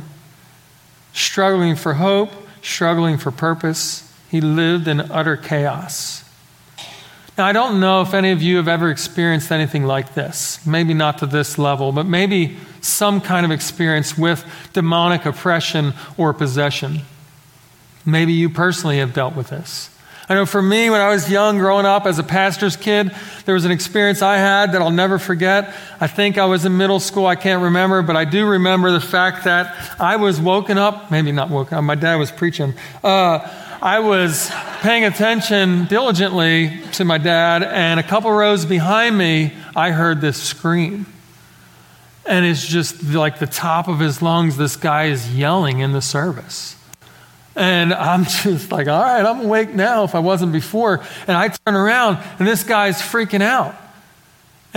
struggling 1.12 1.75
for 1.75 1.96
hope, 1.96 2.32
struggling 2.62 3.18
for 3.18 3.32
purpose. 3.32 4.10
He 4.32 4.39
lived 4.39 4.88
in 4.88 5.01
utter 5.12 5.36
chaos. 5.36 6.24
Now, 7.38 7.46
I 7.46 7.53
don't 7.53 7.79
know 7.79 8.01
if 8.01 8.15
any 8.15 8.32
of 8.32 8.41
you 8.41 8.58
have 8.58 8.67
ever 8.67 8.89
experienced 8.89 9.51
anything 9.51 9.86
like 9.86 10.15
this. 10.15 10.65
Maybe 10.65 10.96
not 10.96 11.20
to 11.20 11.27
this 11.27 11.60
level, 11.60 11.91
but 11.91 12.08
maybe 12.08 12.58
some 12.82 13.22
kind 13.22 13.46
of 13.46 13.51
experience 13.51 14.17
with 14.17 14.44
demonic 14.74 15.24
oppression 15.25 15.94
or 16.17 16.34
possession. 16.34 17.01
Maybe 18.03 18.34
you 18.34 18.50
personally 18.50 18.98
have 18.98 19.13
dealt 19.13 19.36
with 19.36 19.50
this. 19.50 19.91
I 20.29 20.34
know 20.34 20.46
for 20.46 20.62
me, 20.62 20.89
when 20.89 21.00
I 21.00 21.10
was 21.10 21.29
young, 21.29 21.60
growing 21.60 21.86
up 21.86 22.06
as 22.06 22.17
a 22.20 22.24
pastor's 22.24 22.75
kid, 22.75 23.15
there 23.46 23.53
was 23.53 23.65
an 23.65 23.72
experience 23.72 24.22
I 24.22 24.38
had 24.38 24.74
that 24.74 24.82
I'll 24.82 24.89
never 24.89 25.20
forget. 25.20 25.74
I 26.01 26.08
think 26.08 26.38
I 26.38 26.46
was 26.46 26.65
in 26.65 26.75
middle 26.75 27.00
school, 27.00 27.27
I 27.27 27.36
can't 27.36 27.63
remember, 27.63 28.01
but 28.01 28.17
I 28.17 28.25
do 28.25 28.46
remember 28.46 28.91
the 28.91 29.00
fact 29.00 29.46
that 29.46 29.96
I 30.01 30.17
was 30.17 30.41
woken 30.41 30.77
up, 30.77 31.12
maybe 31.12 31.32
not 31.32 31.50
woken 31.50 31.77
up, 31.77 31.84
my 31.84 31.96
dad 31.96 32.15
was 32.15 32.32
preaching. 32.32 32.74
Uh, 33.03 33.48
I 33.81 34.00
was 34.00 34.50
paying 34.81 35.03
attention 35.03 35.86
diligently 35.86 36.81
to 36.93 37.05
my 37.05 37.19
dad, 37.19 37.62
and 37.62 38.00
a 38.00 38.03
couple 38.03 38.31
rows 38.31 38.65
behind 38.65 39.15
me, 39.15 39.53
I 39.75 39.91
heard 39.91 40.19
this 40.19 40.41
scream. 40.41 41.05
And 42.25 42.43
it's 42.43 42.65
just 42.65 43.03
like 43.03 43.38
the 43.38 43.46
top 43.46 43.88
of 43.88 44.00
his 44.00 44.22
lungs, 44.22 44.57
this 44.57 44.75
guy 44.75 45.05
is 45.05 45.36
yelling 45.36 45.79
in 45.79 45.91
the 45.91 46.01
service. 46.01 46.75
And 47.55 47.93
I'm 47.93 48.24
just 48.43 48.72
like, 48.72 48.88
all 48.88 49.00
right, 49.00 49.24
I'm 49.24 49.41
awake 49.41 49.74
now 49.75 50.03
if 50.03 50.15
I 50.15 50.19
wasn't 50.19 50.53
before. 50.53 51.03
And 51.27 51.38
I 51.38 51.50
turn 51.50 51.75
around, 51.75 52.17
and 52.39 52.48
this 52.48 52.63
guy's 52.63 53.00
freaking 53.00 53.43
out. 53.43 53.75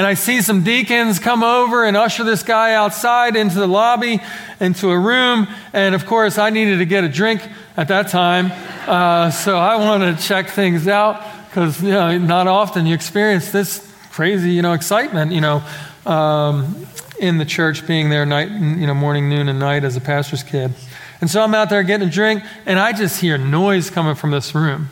And 0.00 0.07
I 0.07 0.14
see 0.14 0.40
some 0.40 0.64
deacons 0.64 1.19
come 1.19 1.42
over 1.42 1.85
and 1.85 1.95
usher 1.95 2.25
this 2.25 2.42
guy 2.42 2.73
outside 2.73 3.37
into 3.37 3.57
the 3.57 3.66
lobby, 3.66 4.19
into 4.59 4.88
a 4.88 4.99
room. 4.99 5.47
And 5.75 5.95
of 5.95 6.07
course, 6.07 6.38
I 6.38 6.49
needed 6.49 6.78
to 6.78 6.87
get 6.87 7.04
a 7.04 7.09
drink 7.11 7.47
at 7.76 7.88
that 7.88 8.09
time. 8.09 8.50
Uh, 8.88 9.30
so 9.30 9.59
I 9.59 9.76
wanted 9.76 10.16
to 10.16 10.25
check 10.25 10.49
things 10.49 10.88
out 10.88 11.23
because 11.45 11.83
you 11.83 11.90
know, 11.90 12.16
not 12.16 12.47
often 12.47 12.87
you 12.87 12.95
experience 12.95 13.52
this 13.52 13.95
crazy 14.11 14.52
you 14.52 14.62
know, 14.62 14.73
excitement 14.73 15.33
you 15.33 15.42
know, 15.42 15.62
um, 16.07 16.87
in 17.19 17.37
the 17.37 17.45
church, 17.45 17.87
being 17.87 18.09
there 18.09 18.25
night, 18.25 18.50
you 18.50 18.87
know, 18.87 18.95
morning, 18.95 19.28
noon, 19.28 19.50
and 19.50 19.59
night 19.59 19.85
as 19.85 19.99
a 19.99 20.00
pastor's 20.00 20.42
kid. 20.42 20.73
And 21.21 21.28
so 21.28 21.42
I'm 21.42 21.54
out 21.54 21.69
there 21.69 21.83
getting 21.83 22.09
a 22.09 22.11
drink, 22.11 22.42
and 22.64 22.78
I 22.78 22.95
just 22.95 23.21
hear 23.21 23.37
noise 23.37 23.90
coming 23.90 24.14
from 24.14 24.30
this 24.30 24.54
room. 24.54 24.88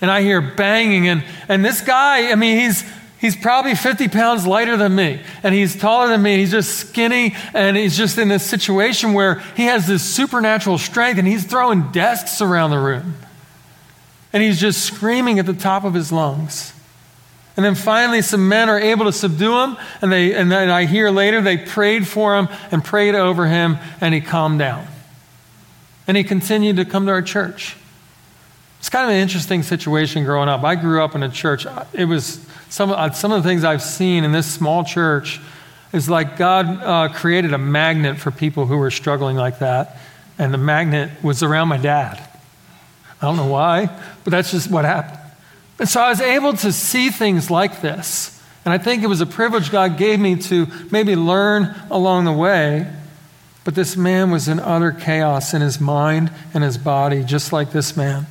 And 0.00 0.08
I 0.08 0.22
hear 0.22 0.40
banging, 0.40 1.08
and, 1.08 1.24
and 1.48 1.64
this 1.64 1.80
guy, 1.80 2.30
I 2.30 2.36
mean, 2.36 2.60
he's 2.60 2.84
He's 3.22 3.36
probably 3.36 3.76
50 3.76 4.08
pounds 4.08 4.48
lighter 4.48 4.76
than 4.76 4.96
me, 4.96 5.22
and 5.44 5.54
he's 5.54 5.76
taller 5.76 6.08
than 6.08 6.22
me. 6.22 6.38
He's 6.38 6.50
just 6.50 6.76
skinny, 6.76 7.36
and 7.54 7.76
he's 7.76 7.96
just 7.96 8.18
in 8.18 8.26
this 8.26 8.44
situation 8.44 9.12
where 9.12 9.36
he 9.56 9.66
has 9.66 9.86
this 9.86 10.02
supernatural 10.02 10.76
strength, 10.76 11.18
and 11.18 11.28
he's 11.28 11.44
throwing 11.44 11.92
desks 11.92 12.40
around 12.40 12.70
the 12.70 12.80
room. 12.80 13.14
And 14.32 14.42
he's 14.42 14.60
just 14.60 14.84
screaming 14.84 15.38
at 15.38 15.46
the 15.46 15.52
top 15.52 15.84
of 15.84 15.94
his 15.94 16.10
lungs. 16.10 16.72
And 17.56 17.64
then 17.64 17.76
finally, 17.76 18.22
some 18.22 18.48
men 18.48 18.68
are 18.68 18.80
able 18.80 19.04
to 19.04 19.12
subdue 19.12 19.56
him, 19.56 19.76
and, 20.00 20.10
they, 20.10 20.34
and 20.34 20.50
then 20.50 20.68
I 20.68 20.86
hear 20.86 21.08
later 21.08 21.40
they 21.40 21.58
prayed 21.58 22.08
for 22.08 22.36
him 22.36 22.48
and 22.72 22.84
prayed 22.84 23.14
over 23.14 23.46
him, 23.46 23.78
and 24.00 24.12
he 24.12 24.20
calmed 24.20 24.58
down. 24.58 24.84
And 26.08 26.16
he 26.16 26.24
continued 26.24 26.74
to 26.74 26.84
come 26.84 27.06
to 27.06 27.12
our 27.12 27.22
church. 27.22 27.76
It's 28.82 28.88
kind 28.88 29.04
of 29.04 29.10
an 29.10 29.22
interesting 29.22 29.62
situation 29.62 30.24
growing 30.24 30.48
up. 30.48 30.64
I 30.64 30.74
grew 30.74 31.04
up 31.04 31.14
in 31.14 31.22
a 31.22 31.28
church. 31.28 31.68
It 31.92 32.06
was 32.06 32.44
some, 32.68 32.90
uh, 32.90 33.12
some 33.12 33.30
of 33.30 33.40
the 33.40 33.48
things 33.48 33.62
I've 33.62 33.80
seen 33.80 34.24
in 34.24 34.32
this 34.32 34.52
small 34.52 34.82
church 34.82 35.40
is 35.92 36.10
like 36.10 36.36
God 36.36 36.66
uh, 36.82 37.14
created 37.14 37.52
a 37.52 37.58
magnet 37.58 38.18
for 38.18 38.32
people 38.32 38.66
who 38.66 38.76
were 38.76 38.90
struggling 38.90 39.36
like 39.36 39.60
that. 39.60 39.98
And 40.36 40.52
the 40.52 40.58
magnet 40.58 41.10
was 41.22 41.44
around 41.44 41.68
my 41.68 41.76
dad. 41.76 42.28
I 43.20 43.26
don't 43.26 43.36
know 43.36 43.46
why, 43.46 43.88
but 44.24 44.32
that's 44.32 44.50
just 44.50 44.68
what 44.68 44.84
happened. 44.84 45.20
And 45.78 45.88
so 45.88 46.00
I 46.00 46.08
was 46.08 46.20
able 46.20 46.54
to 46.54 46.72
see 46.72 47.10
things 47.10 47.52
like 47.52 47.82
this. 47.82 48.42
And 48.64 48.74
I 48.74 48.78
think 48.78 49.04
it 49.04 49.06
was 49.06 49.20
a 49.20 49.26
privilege 49.26 49.70
God 49.70 49.96
gave 49.96 50.18
me 50.18 50.34
to 50.34 50.66
maybe 50.90 51.14
learn 51.14 51.72
along 51.88 52.24
the 52.24 52.32
way. 52.32 52.92
But 53.62 53.76
this 53.76 53.96
man 53.96 54.32
was 54.32 54.48
in 54.48 54.58
utter 54.58 54.90
chaos 54.90 55.54
in 55.54 55.62
his 55.62 55.80
mind 55.80 56.32
and 56.52 56.64
his 56.64 56.78
body, 56.78 57.22
just 57.22 57.52
like 57.52 57.70
this 57.70 57.96
man. 57.96 58.26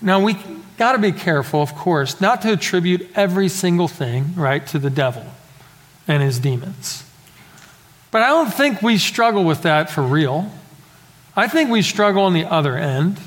Now, 0.00 0.20
we 0.20 0.36
got 0.76 0.92
to 0.92 0.98
be 0.98 1.12
careful, 1.12 1.60
of 1.60 1.74
course, 1.74 2.20
not 2.20 2.42
to 2.42 2.52
attribute 2.52 3.10
every 3.14 3.48
single 3.48 3.88
thing, 3.88 4.34
right, 4.36 4.64
to 4.68 4.78
the 4.78 4.90
devil 4.90 5.26
and 6.06 6.22
his 6.22 6.38
demons. 6.38 7.04
But 8.10 8.22
I 8.22 8.28
don't 8.28 8.52
think 8.52 8.80
we 8.80 8.96
struggle 8.96 9.44
with 9.44 9.62
that 9.62 9.90
for 9.90 10.02
real. 10.02 10.50
I 11.36 11.48
think 11.48 11.70
we 11.70 11.82
struggle 11.82 12.22
on 12.22 12.32
the 12.32 12.44
other 12.44 12.76
end, 12.76 13.18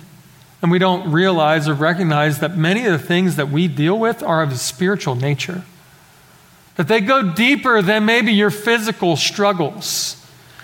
and 0.62 0.72
we 0.72 0.80
don't 0.80 1.12
realize 1.12 1.68
or 1.68 1.74
recognize 1.74 2.40
that 2.40 2.58
many 2.58 2.86
of 2.86 2.94
the 2.94 3.06
things 3.06 3.36
that 3.36 3.50
we 3.50 3.68
deal 3.68 3.98
with 4.00 4.24
are 4.24 4.42
of 4.42 4.52
a 4.52 4.58
spiritual 4.58 5.16
nature. 5.16 5.64
That 6.78 6.88
they 6.88 7.02
go 7.02 7.34
deeper 7.34 7.82
than 7.82 8.06
maybe 8.06 8.32
your 8.32 8.50
physical 8.50 9.18
struggles. 9.18 10.21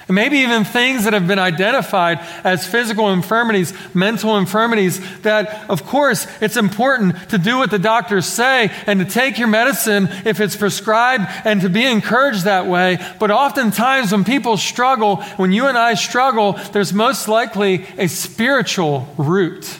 And 0.07 0.15
maybe 0.15 0.37
even 0.37 0.63
things 0.63 1.03
that 1.03 1.11
have 1.11 1.27
been 1.27 1.39
identified 1.39 2.19
as 2.45 2.65
physical 2.65 3.09
infirmities, 3.09 3.73
mental 3.93 4.37
infirmities, 4.37 5.01
that 5.21 5.69
of 5.69 5.85
course 5.85 6.27
it's 6.41 6.55
important 6.55 7.29
to 7.29 7.37
do 7.37 7.57
what 7.57 7.71
the 7.71 7.79
doctors 7.79 8.25
say 8.25 8.71
and 8.85 8.99
to 8.99 9.05
take 9.05 9.37
your 9.37 9.49
medicine 9.49 10.07
if 10.25 10.39
it's 10.39 10.55
prescribed 10.55 11.25
and 11.43 11.59
to 11.59 11.69
be 11.69 11.85
encouraged 11.85 12.45
that 12.45 12.67
way. 12.67 13.05
But 13.19 13.31
oftentimes 13.31 14.13
when 14.13 14.23
people 14.23 14.55
struggle, 14.55 15.17
when 15.35 15.51
you 15.51 15.67
and 15.67 15.77
I 15.77 15.95
struggle, 15.95 16.53
there's 16.71 16.93
most 16.93 17.27
likely 17.27 17.85
a 17.97 18.07
spiritual 18.07 19.13
root. 19.17 19.77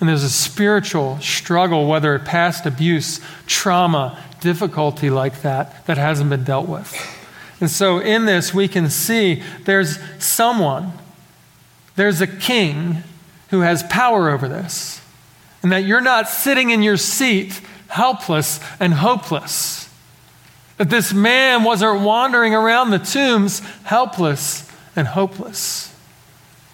And 0.00 0.08
there's 0.08 0.24
a 0.24 0.28
spiritual 0.28 1.20
struggle, 1.20 1.86
whether 1.86 2.16
it's 2.16 2.28
past 2.28 2.66
abuse, 2.66 3.20
trauma, 3.46 4.18
difficulty 4.40 5.08
like 5.08 5.42
that, 5.42 5.86
that 5.86 5.98
hasn't 5.98 6.30
been 6.30 6.42
dealt 6.42 6.68
with. 6.68 6.92
And 7.60 7.70
so 7.70 7.98
in 7.98 8.24
this, 8.24 8.52
we 8.52 8.68
can 8.68 8.90
see 8.90 9.42
there's 9.64 9.98
someone, 10.18 10.92
there's 11.96 12.20
a 12.20 12.26
king 12.26 13.02
who 13.50 13.60
has 13.60 13.82
power 13.84 14.30
over 14.30 14.48
this. 14.48 15.00
And 15.62 15.72
that 15.72 15.84
you're 15.84 16.00
not 16.00 16.28
sitting 16.28 16.70
in 16.70 16.82
your 16.82 16.96
seat 16.96 17.60
helpless 17.88 18.60
and 18.80 18.92
hopeless. 18.92 19.88
That 20.76 20.90
this 20.90 21.12
man 21.12 21.62
wasn't 21.62 22.00
wandering 22.00 22.54
around 22.54 22.90
the 22.90 22.98
tombs 22.98 23.60
helpless 23.84 24.70
and 24.96 25.06
hopeless. 25.06 25.94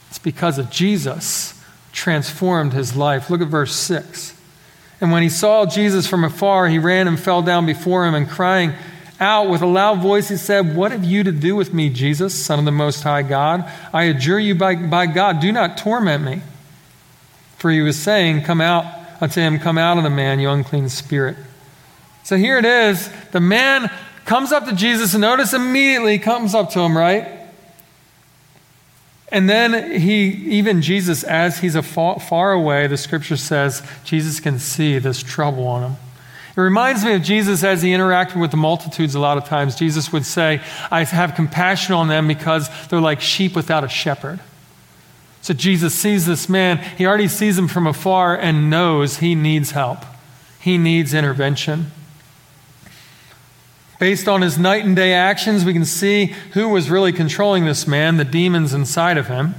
It's 0.08 0.18
because 0.18 0.58
of 0.58 0.70
Jesus 0.70 1.62
transformed 1.92 2.72
his 2.72 2.96
life. 2.96 3.30
Look 3.30 3.40
at 3.42 3.48
verse 3.48 3.74
6. 3.74 4.34
And 5.00 5.12
when 5.12 5.22
he 5.22 5.28
saw 5.28 5.66
Jesus 5.66 6.06
from 6.06 6.24
afar, 6.24 6.68
he 6.68 6.78
ran 6.78 7.08
and 7.08 7.18
fell 7.18 7.42
down 7.42 7.66
before 7.66 8.06
him 8.06 8.14
and 8.14 8.28
crying, 8.28 8.72
out 9.20 9.50
with 9.50 9.60
a 9.60 9.66
loud 9.66 10.00
voice, 10.00 10.28
he 10.28 10.36
said, 10.36 10.74
What 10.74 10.92
have 10.92 11.04
you 11.04 11.22
to 11.22 11.32
do 11.32 11.54
with 11.54 11.74
me, 11.74 11.90
Jesus, 11.90 12.34
Son 12.34 12.58
of 12.58 12.64
the 12.64 12.72
Most 12.72 13.02
High 13.02 13.22
God? 13.22 13.70
I 13.92 14.04
adjure 14.04 14.38
you 14.38 14.54
by, 14.54 14.74
by 14.74 15.06
God, 15.06 15.40
do 15.40 15.52
not 15.52 15.76
torment 15.76 16.24
me. 16.24 16.40
For 17.58 17.70
he 17.70 17.80
was 17.80 17.98
saying, 17.98 18.42
Come 18.42 18.60
out 18.60 18.84
unto 19.20 19.40
him, 19.40 19.58
come 19.58 19.76
out 19.76 19.98
of 19.98 20.04
the 20.04 20.10
man, 20.10 20.40
you 20.40 20.48
unclean 20.48 20.88
spirit. 20.88 21.36
So 22.24 22.36
here 22.36 22.58
it 22.58 22.64
is. 22.64 23.10
The 23.32 23.40
man 23.40 23.90
comes 24.24 24.52
up 24.52 24.64
to 24.66 24.74
Jesus, 24.74 25.12
and 25.12 25.20
notice 25.20 25.52
immediately 25.52 26.18
comes 26.18 26.54
up 26.54 26.70
to 26.70 26.80
him, 26.80 26.96
right? 26.96 27.28
And 29.32 29.48
then 29.48 30.00
he, 30.00 30.28
even 30.28 30.82
Jesus, 30.82 31.22
as 31.22 31.58
he's 31.58 31.74
a 31.74 31.82
far, 31.82 32.18
far 32.18 32.52
away, 32.52 32.86
the 32.86 32.96
scripture 32.96 33.36
says, 33.36 33.86
Jesus 34.04 34.40
can 34.40 34.58
see 34.58 34.98
this 34.98 35.22
trouble 35.22 35.66
on 35.66 35.90
him. 35.90 35.96
It 36.60 36.64
reminds 36.64 37.02
me 37.06 37.14
of 37.14 37.22
Jesus 37.22 37.64
as 37.64 37.80
he 37.80 37.88
interacted 37.88 38.38
with 38.38 38.50
the 38.50 38.58
multitudes 38.58 39.14
a 39.14 39.18
lot 39.18 39.38
of 39.38 39.46
times. 39.46 39.76
Jesus 39.76 40.12
would 40.12 40.26
say, 40.26 40.60
I 40.90 41.04
have 41.04 41.34
compassion 41.34 41.94
on 41.94 42.08
them 42.08 42.28
because 42.28 42.68
they're 42.88 43.00
like 43.00 43.22
sheep 43.22 43.56
without 43.56 43.82
a 43.82 43.88
shepherd. 43.88 44.40
So 45.40 45.54
Jesus 45.54 45.94
sees 45.94 46.26
this 46.26 46.50
man, 46.50 46.76
he 46.98 47.06
already 47.06 47.28
sees 47.28 47.56
him 47.56 47.66
from 47.66 47.86
afar 47.86 48.36
and 48.36 48.68
knows 48.68 49.18
he 49.18 49.34
needs 49.34 49.70
help. 49.70 50.04
He 50.60 50.76
needs 50.76 51.14
intervention. 51.14 51.92
Based 53.98 54.28
on 54.28 54.42
his 54.42 54.58
night 54.58 54.84
and 54.84 54.94
day 54.94 55.14
actions, 55.14 55.64
we 55.64 55.72
can 55.72 55.86
see 55.86 56.34
who 56.52 56.68
was 56.68 56.90
really 56.90 57.12
controlling 57.12 57.64
this 57.64 57.86
man, 57.86 58.18
the 58.18 58.24
demons 58.26 58.74
inside 58.74 59.16
of 59.16 59.28
him 59.28 59.54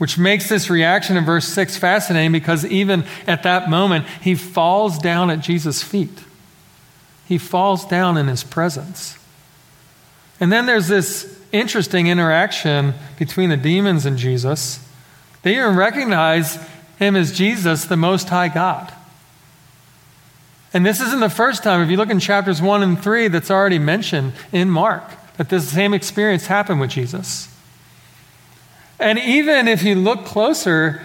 which 0.00 0.16
makes 0.16 0.48
this 0.48 0.70
reaction 0.70 1.18
in 1.18 1.26
verse 1.26 1.46
6 1.46 1.76
fascinating 1.76 2.32
because 2.32 2.64
even 2.64 3.04
at 3.26 3.42
that 3.42 3.68
moment, 3.68 4.06
he 4.22 4.34
falls 4.34 4.98
down 4.98 5.28
at 5.28 5.40
Jesus' 5.40 5.82
feet. 5.82 6.24
he 7.30 7.38
falls 7.38 7.84
down 7.84 8.16
in 8.16 8.26
his 8.26 8.42
presence. 8.42 9.16
And 10.40 10.50
then 10.50 10.66
there's 10.66 10.88
this 10.88 11.38
interesting 11.52 12.08
interaction 12.08 12.94
between 13.20 13.50
the 13.50 13.56
demons 13.56 14.04
and 14.04 14.18
Jesus. 14.18 14.84
They 15.42 15.56
even 15.56 15.76
recognize 15.76 16.58
him 16.98 17.14
as 17.14 17.30
Jesus, 17.30 17.84
the 17.84 17.96
Most 17.96 18.30
High 18.30 18.48
God. 18.48 18.92
And 20.74 20.84
this 20.84 21.00
isn't 21.00 21.20
the 21.20 21.30
first 21.30 21.62
time. 21.62 21.82
If 21.82 21.88
you 21.88 21.96
look 21.96 22.10
in 22.10 22.18
chapters 22.18 22.60
1 22.60 22.82
and 22.82 23.00
3, 23.00 23.28
that's 23.28 23.50
already 23.50 23.78
mentioned 23.78 24.32
in 24.50 24.68
Mark, 24.68 25.04
that 25.36 25.50
this 25.50 25.70
same 25.70 25.94
experience 25.94 26.46
happened 26.46 26.80
with 26.80 26.90
Jesus. 26.90 27.46
And 29.00 29.18
even 29.18 29.66
if 29.66 29.82
you 29.82 29.94
look 29.94 30.26
closer, 30.26 31.02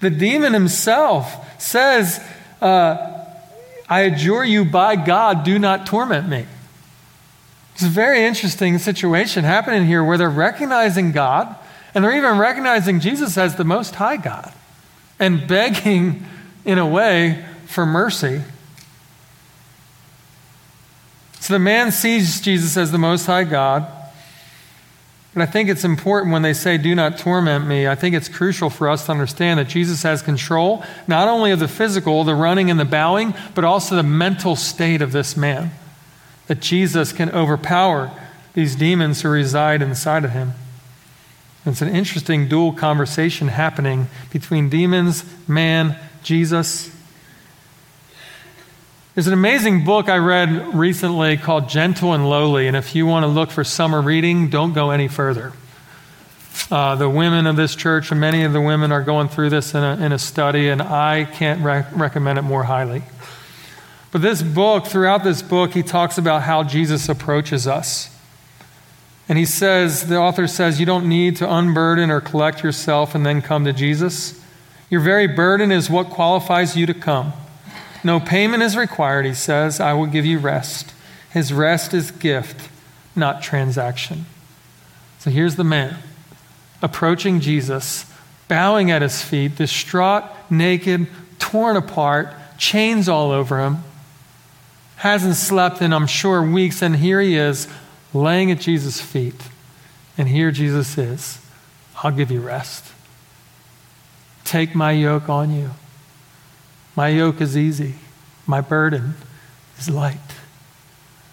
the 0.00 0.10
demon 0.10 0.52
himself 0.52 1.60
says, 1.60 2.22
uh, 2.60 3.24
I 3.88 4.00
adjure 4.02 4.44
you 4.44 4.64
by 4.64 4.96
God, 4.96 5.44
do 5.44 5.58
not 5.58 5.86
torment 5.86 6.28
me. 6.28 6.46
It's 7.74 7.84
a 7.84 7.88
very 7.88 8.24
interesting 8.24 8.78
situation 8.78 9.44
happening 9.44 9.86
here 9.86 10.04
where 10.04 10.18
they're 10.18 10.28
recognizing 10.28 11.12
God 11.12 11.56
and 11.94 12.04
they're 12.04 12.16
even 12.16 12.38
recognizing 12.38 13.00
Jesus 13.00 13.38
as 13.38 13.56
the 13.56 13.64
Most 13.64 13.94
High 13.94 14.18
God 14.18 14.52
and 15.18 15.48
begging, 15.48 16.26
in 16.64 16.78
a 16.78 16.86
way, 16.86 17.44
for 17.66 17.86
mercy. 17.86 18.42
So 21.40 21.54
the 21.54 21.58
man 21.58 21.92
sees 21.92 22.40
Jesus 22.40 22.76
as 22.76 22.92
the 22.92 22.98
Most 22.98 23.26
High 23.26 23.44
God. 23.44 23.86
But 25.34 25.42
I 25.42 25.46
think 25.46 25.68
it's 25.68 25.84
important 25.84 26.32
when 26.32 26.42
they 26.42 26.54
say, 26.54 26.78
Do 26.78 26.94
not 26.94 27.18
torment 27.18 27.66
me. 27.66 27.86
I 27.86 27.94
think 27.94 28.14
it's 28.14 28.28
crucial 28.28 28.70
for 28.70 28.88
us 28.88 29.06
to 29.06 29.12
understand 29.12 29.60
that 29.60 29.68
Jesus 29.68 30.02
has 30.02 30.22
control 30.22 30.82
not 31.06 31.28
only 31.28 31.50
of 31.50 31.58
the 31.58 31.68
physical, 31.68 32.24
the 32.24 32.34
running 32.34 32.70
and 32.70 32.80
the 32.80 32.84
bowing, 32.84 33.34
but 33.54 33.64
also 33.64 33.94
the 33.94 34.02
mental 34.02 34.56
state 34.56 35.02
of 35.02 35.12
this 35.12 35.36
man 35.36 35.70
that 36.48 36.60
Jesus 36.60 37.12
can 37.12 37.30
overpower 37.30 38.10
these 38.54 38.74
demons 38.74 39.22
who 39.22 39.28
reside 39.28 39.82
inside 39.82 40.24
of 40.24 40.32
him. 40.32 40.54
It's 41.64 41.82
an 41.82 41.94
interesting 41.94 42.48
dual 42.48 42.72
conversation 42.72 43.48
happening 43.48 44.08
between 44.30 44.70
demons, 44.70 45.24
man, 45.46 45.96
Jesus. 46.22 46.90
There's 49.18 49.26
an 49.26 49.32
amazing 49.32 49.82
book 49.82 50.08
I 50.08 50.18
read 50.18 50.76
recently 50.76 51.36
called 51.36 51.68
Gentle 51.68 52.12
and 52.12 52.30
Lowly, 52.30 52.68
and 52.68 52.76
if 52.76 52.94
you 52.94 53.04
want 53.04 53.24
to 53.24 53.26
look 53.26 53.50
for 53.50 53.64
summer 53.64 54.00
reading, 54.00 54.48
don't 54.48 54.72
go 54.74 54.92
any 54.92 55.08
further. 55.08 55.52
Uh, 56.70 56.94
the 56.94 57.10
women 57.10 57.48
of 57.48 57.56
this 57.56 57.74
church, 57.74 58.12
and 58.12 58.20
many 58.20 58.44
of 58.44 58.52
the 58.52 58.60
women 58.60 58.92
are 58.92 59.02
going 59.02 59.26
through 59.26 59.50
this 59.50 59.74
in 59.74 59.82
a, 59.82 59.96
in 59.96 60.12
a 60.12 60.20
study, 60.20 60.68
and 60.68 60.80
I 60.80 61.24
can't 61.24 61.64
rec- 61.64 61.88
recommend 61.96 62.38
it 62.38 62.42
more 62.42 62.62
highly. 62.62 63.02
But 64.12 64.22
this 64.22 64.40
book, 64.40 64.86
throughout 64.86 65.24
this 65.24 65.42
book, 65.42 65.72
he 65.72 65.82
talks 65.82 66.16
about 66.16 66.42
how 66.42 66.62
Jesus 66.62 67.08
approaches 67.08 67.66
us. 67.66 68.16
And 69.28 69.36
he 69.36 69.46
says, 69.46 70.06
the 70.06 70.16
author 70.16 70.46
says, 70.46 70.78
you 70.78 70.86
don't 70.86 71.08
need 71.08 71.34
to 71.38 71.52
unburden 71.52 72.12
or 72.12 72.20
collect 72.20 72.62
yourself 72.62 73.16
and 73.16 73.26
then 73.26 73.42
come 73.42 73.64
to 73.64 73.72
Jesus. 73.72 74.40
Your 74.90 75.00
very 75.00 75.26
burden 75.26 75.72
is 75.72 75.90
what 75.90 76.08
qualifies 76.08 76.76
you 76.76 76.86
to 76.86 76.94
come. 76.94 77.32
No 78.04 78.20
payment 78.20 78.62
is 78.62 78.76
required, 78.76 79.26
he 79.26 79.34
says. 79.34 79.80
I 79.80 79.92
will 79.92 80.06
give 80.06 80.24
you 80.24 80.38
rest. 80.38 80.92
His 81.30 81.52
rest 81.52 81.92
is 81.92 82.10
gift, 82.10 82.68
not 83.14 83.42
transaction. 83.42 84.26
So 85.18 85.30
here's 85.30 85.56
the 85.56 85.64
man 85.64 85.98
approaching 86.80 87.40
Jesus, 87.40 88.10
bowing 88.46 88.90
at 88.90 89.02
his 89.02 89.22
feet, 89.22 89.56
distraught, 89.56 90.24
naked, 90.48 91.08
torn 91.38 91.76
apart, 91.76 92.32
chains 92.56 93.08
all 93.08 93.30
over 93.30 93.64
him 93.64 93.82
hasn't 94.98 95.36
slept 95.36 95.80
in, 95.80 95.92
I'm 95.92 96.08
sure, 96.08 96.42
weeks, 96.42 96.82
and 96.82 96.96
here 96.96 97.20
he 97.20 97.36
is 97.36 97.68
laying 98.12 98.50
at 98.50 98.58
Jesus' 98.58 99.00
feet. 99.00 99.40
And 100.16 100.28
here 100.28 100.50
Jesus 100.50 100.98
is. 100.98 101.38
I'll 102.02 102.10
give 102.10 102.32
you 102.32 102.40
rest. 102.40 102.84
Take 104.44 104.74
my 104.74 104.90
yoke 104.90 105.28
on 105.28 105.54
you. 105.54 105.70
My 106.98 107.10
yoke 107.10 107.40
is 107.40 107.56
easy, 107.56 107.94
my 108.44 108.60
burden 108.60 109.14
is 109.78 109.88
light. 109.88 110.18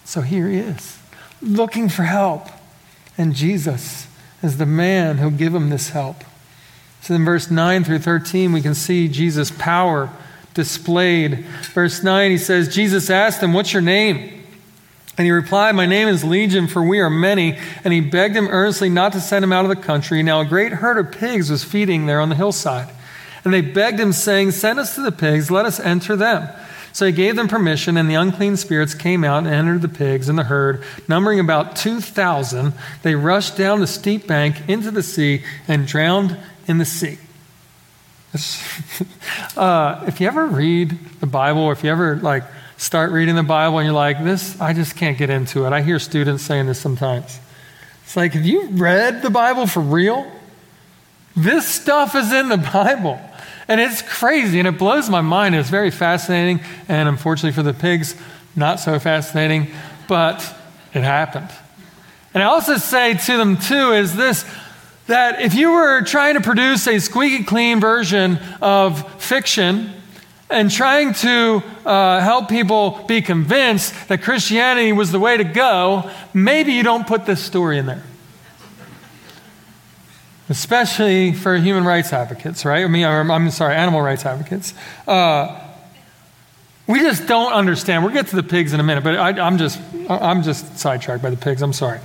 So 0.04 0.21
here 0.21 0.47
he 0.47 0.60
is, 0.60 0.99
looking 1.41 1.89
for 1.89 2.04
help. 2.04 2.49
And 3.17 3.34
Jesus 3.34 4.06
is 4.43 4.60
the 4.60 4.67
man 4.67 5.17
who'll 5.17 5.32
give 5.32 5.56
him 5.56 5.71
this 5.71 5.89
help. 5.89 6.23
So 7.01 7.15
in 7.15 7.25
verse 7.25 7.49
9 7.49 7.84
through 7.84 7.97
13, 7.97 8.54
we 8.54 8.62
can 8.62 8.75
see 8.75 9.08
Jesus' 9.08 9.49
power 9.49 10.12
displayed. 10.54 11.43
Verse 11.73 12.04
9, 12.04 12.30
he 12.30 12.38
says, 12.38 12.71
Jesus 12.71 13.10
asked 13.10 13.41
him, 13.41 13.51
What's 13.51 13.73
your 13.73 13.82
name? 13.82 14.43
And 15.17 15.25
he 15.25 15.32
replied, 15.32 15.73
My 15.73 15.88
name 15.88 16.08
is 16.08 16.23
Legion, 16.23 16.67
for 16.67 16.84
we 16.84 16.99
are 16.99 17.10
many. 17.10 17.58
And 17.84 17.91
he 17.91 18.01
begged 18.01 18.36
him 18.36 18.49
earnestly 18.49 18.89
not 18.89 19.13
to 19.13 19.19
send 19.19 19.43
him 19.43 19.51
out 19.51 19.65
of 19.65 19.69
the 19.69 19.82
country. 19.84 20.21
Now 20.21 20.41
a 20.41 20.45
great 20.45 20.73
herd 20.73 21.04
of 21.04 21.12
pigs 21.12 21.49
was 21.49 21.63
feeding 21.63 22.06
there 22.06 22.21
on 22.21 22.30
the 22.30 22.36
hillside. 22.36 22.89
And 23.45 23.53
they 23.53 23.62
begged 23.62 23.99
him, 23.99 24.12
saying, 24.12 24.51
Send 24.51 24.79
us 24.79 24.95
to 24.95 25.01
the 25.01 25.12
pigs, 25.12 25.49
let 25.49 25.65
us 25.65 25.79
enter 25.79 26.15
them. 26.15 26.49
So 26.91 27.05
he 27.05 27.12
gave 27.12 27.36
them 27.36 27.47
permission, 27.47 27.97
and 27.97 28.10
the 28.10 28.15
unclean 28.15 28.58
spirits 28.58 28.93
came 28.93 29.23
out 29.23 29.39
and 29.39 29.47
entered 29.47 29.81
the 29.81 29.89
pigs 29.89 30.29
and 30.29 30.39
the 30.39 30.45
herd, 30.45 30.81
numbering 31.08 31.39
about 31.39 31.75
2,000. 31.75 32.73
They 33.03 33.15
rushed 33.15 33.58
down 33.58 33.81
the 33.81 33.88
steep 33.88 34.27
bank 34.27 34.69
into 34.69 34.91
the 34.91 35.03
sea 35.03 35.43
and 35.67 35.86
drowned 35.86 36.38
in 36.67 36.77
the 36.77 36.86
sea. 36.86 37.17
uh, 39.58 40.03
if 40.08 40.19
you 40.19 40.27
ever 40.27 40.45
read 40.45 40.97
the 41.19 41.27
Bible, 41.27 41.62
or 41.62 41.73
if 41.73 41.84
you 41.84 41.91
ever 41.91 42.15
like 42.15 42.43
start 42.77 43.12
reading 43.12 43.36
the 43.36 43.43
Bible 43.43 43.79
and 43.79 43.86
you're 43.86 43.93
like, 43.93 44.23
this, 44.23 44.60
I 44.60 44.73
just 44.73 44.95
can't 44.95 45.17
get 45.17 45.29
into 45.29 45.65
it. 45.65 45.73
I 45.73 45.81
hear 45.81 45.99
students 45.99 46.43
saying 46.43 46.67
this 46.67 46.79
sometimes. 46.79 47.39
It's 48.03 48.15
like, 48.15 48.34
have 48.34 48.45
you 48.45 48.69
read 48.69 49.21
the 49.21 49.29
Bible 49.29 49.67
for 49.67 49.81
real? 49.81 50.31
This 51.36 51.67
stuff 51.67 52.15
is 52.15 52.31
in 52.31 52.49
the 52.49 52.58
Bible. 52.58 53.19
And 53.67 53.82
it's 53.82 54.01
crazy 54.01 54.60
and 54.60 54.67
it 54.67 54.78
blows 54.78 55.10
my 55.10 55.21
mind. 55.21 55.56
It's 55.56 55.69
very 55.69 55.91
fascinating. 55.91 56.62
And 56.88 57.10
unfortunately 57.10 57.54
for 57.54 57.63
the 57.63 57.73
pigs, 57.73 58.15
not 58.56 58.80
so 58.80 58.99
fascinating, 58.99 59.67
but 60.08 60.41
it 60.93 61.01
happened. 61.01 61.49
And 62.34 62.43
I 62.43 62.47
also 62.47 62.78
say 62.78 63.15
to 63.15 63.38
them, 63.38 63.58
too, 63.58 63.93
is 63.93 64.15
this 64.15 64.45
that 65.08 65.41
if 65.41 65.54
you 65.54 65.71
were 65.71 66.01
trying 66.01 66.34
to 66.34 66.41
produce 66.41 66.88
a 66.88 66.99
squeaky 66.99 67.43
clean 67.43 67.80
version 67.80 68.39
of 68.62 69.21
fiction 69.21 69.91
and 70.49 70.71
trying 70.71 71.13
to 71.13 71.62
uh, 71.86 72.19
help 72.21 72.49
people 72.49 73.04
be 73.08 73.21
convinced 73.21 74.08
that 74.08 74.21
Christianity 74.23 74.93
was 74.93 75.12
the 75.12 75.19
way 75.19 75.38
to 75.38 75.43
go, 75.43 76.10
maybe 76.34 76.73
you 76.73 76.84
don't 76.84 77.06
put 77.06 77.25
this 77.25 77.43
story 77.43 77.78
in 77.78 77.86
there. 77.86 78.04
Especially 80.47 81.34
for 81.34 81.58
human 81.58 81.86
rights 81.86 82.13
advocates, 82.13 82.65
right? 82.65 82.84
I 82.84 82.88
mean, 82.88 83.05
I'm 83.05 83.49
sorry, 83.49 83.75
animal 83.75 84.01
rights 84.01 84.25
advocates. 84.25 84.73
Uh, 85.08 85.60
we 86.88 86.99
just 86.99 87.27
don't 87.27 87.51
understand. 87.51 88.03
We'll 88.03 88.13
get 88.13 88.27
to 88.27 88.36
the 88.36 88.43
pigs 88.43 88.73
in 88.73 88.79
a 88.79 88.84
minute, 88.84 89.03
but 89.03 89.15
I, 89.15 89.47
am 89.47 89.58
just, 89.58 89.81
I'm 90.08 90.43
just 90.43 90.77
sidetracked 90.77 91.23
by 91.23 91.31
the 91.31 91.38
pigs. 91.38 91.63
I'm 91.63 91.73
sorry. 91.73 91.99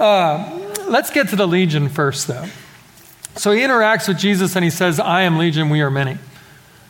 Uh, 0.00 0.72
let's 0.88 1.10
get 1.10 1.28
to 1.28 1.36
the 1.36 1.46
legion 1.46 1.88
first, 1.88 2.26
though. 2.26 2.46
So 3.36 3.52
he 3.52 3.60
interacts 3.60 4.08
with 4.08 4.18
Jesus 4.18 4.56
and 4.56 4.64
he 4.64 4.70
says, 4.70 4.98
I 4.98 5.22
am 5.22 5.38
legion, 5.38 5.68
we 5.70 5.80
are 5.80 5.90
many. 5.90 6.18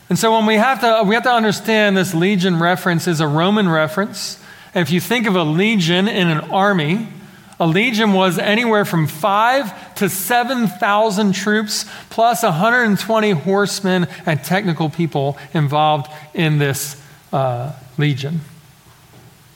And 0.09 0.19
so 0.19 0.37
when 0.37 0.47
we 0.47 0.57
have 0.57 0.81
to, 0.81 1.03
we 1.07 1.15
have 1.15 1.25
to 1.25 1.33
understand 1.33 1.97
this 1.97 2.15
legion 2.15 2.61
reference 2.61 3.07
is 3.07 3.21
a 3.21 3.29
Roman 3.29 3.69
reference. 3.69 4.39
And 4.75 4.83
if 4.83 4.91
you 4.91 5.01
think 5.01 5.27
of 5.27 5.37
a 5.37 5.45
legion 5.45 6.09
in 6.09 6.29
an 6.29 6.51
army, 6.51 7.09
a 7.61 7.67
legion 7.67 8.13
was 8.13 8.39
anywhere 8.39 8.85
from 8.85 9.07
five 9.07 9.95
to 9.97 10.09
7,000 10.09 11.33
troops, 11.33 11.87
plus 12.11 12.43
120 12.43 13.31
horsemen 13.31 14.09
and 14.27 14.43
technical 14.43 14.91
people 14.91 15.39
involved 15.53 16.11
in 16.35 16.59
this 16.59 17.01
uh, 17.33 17.73
legion. 17.97 18.41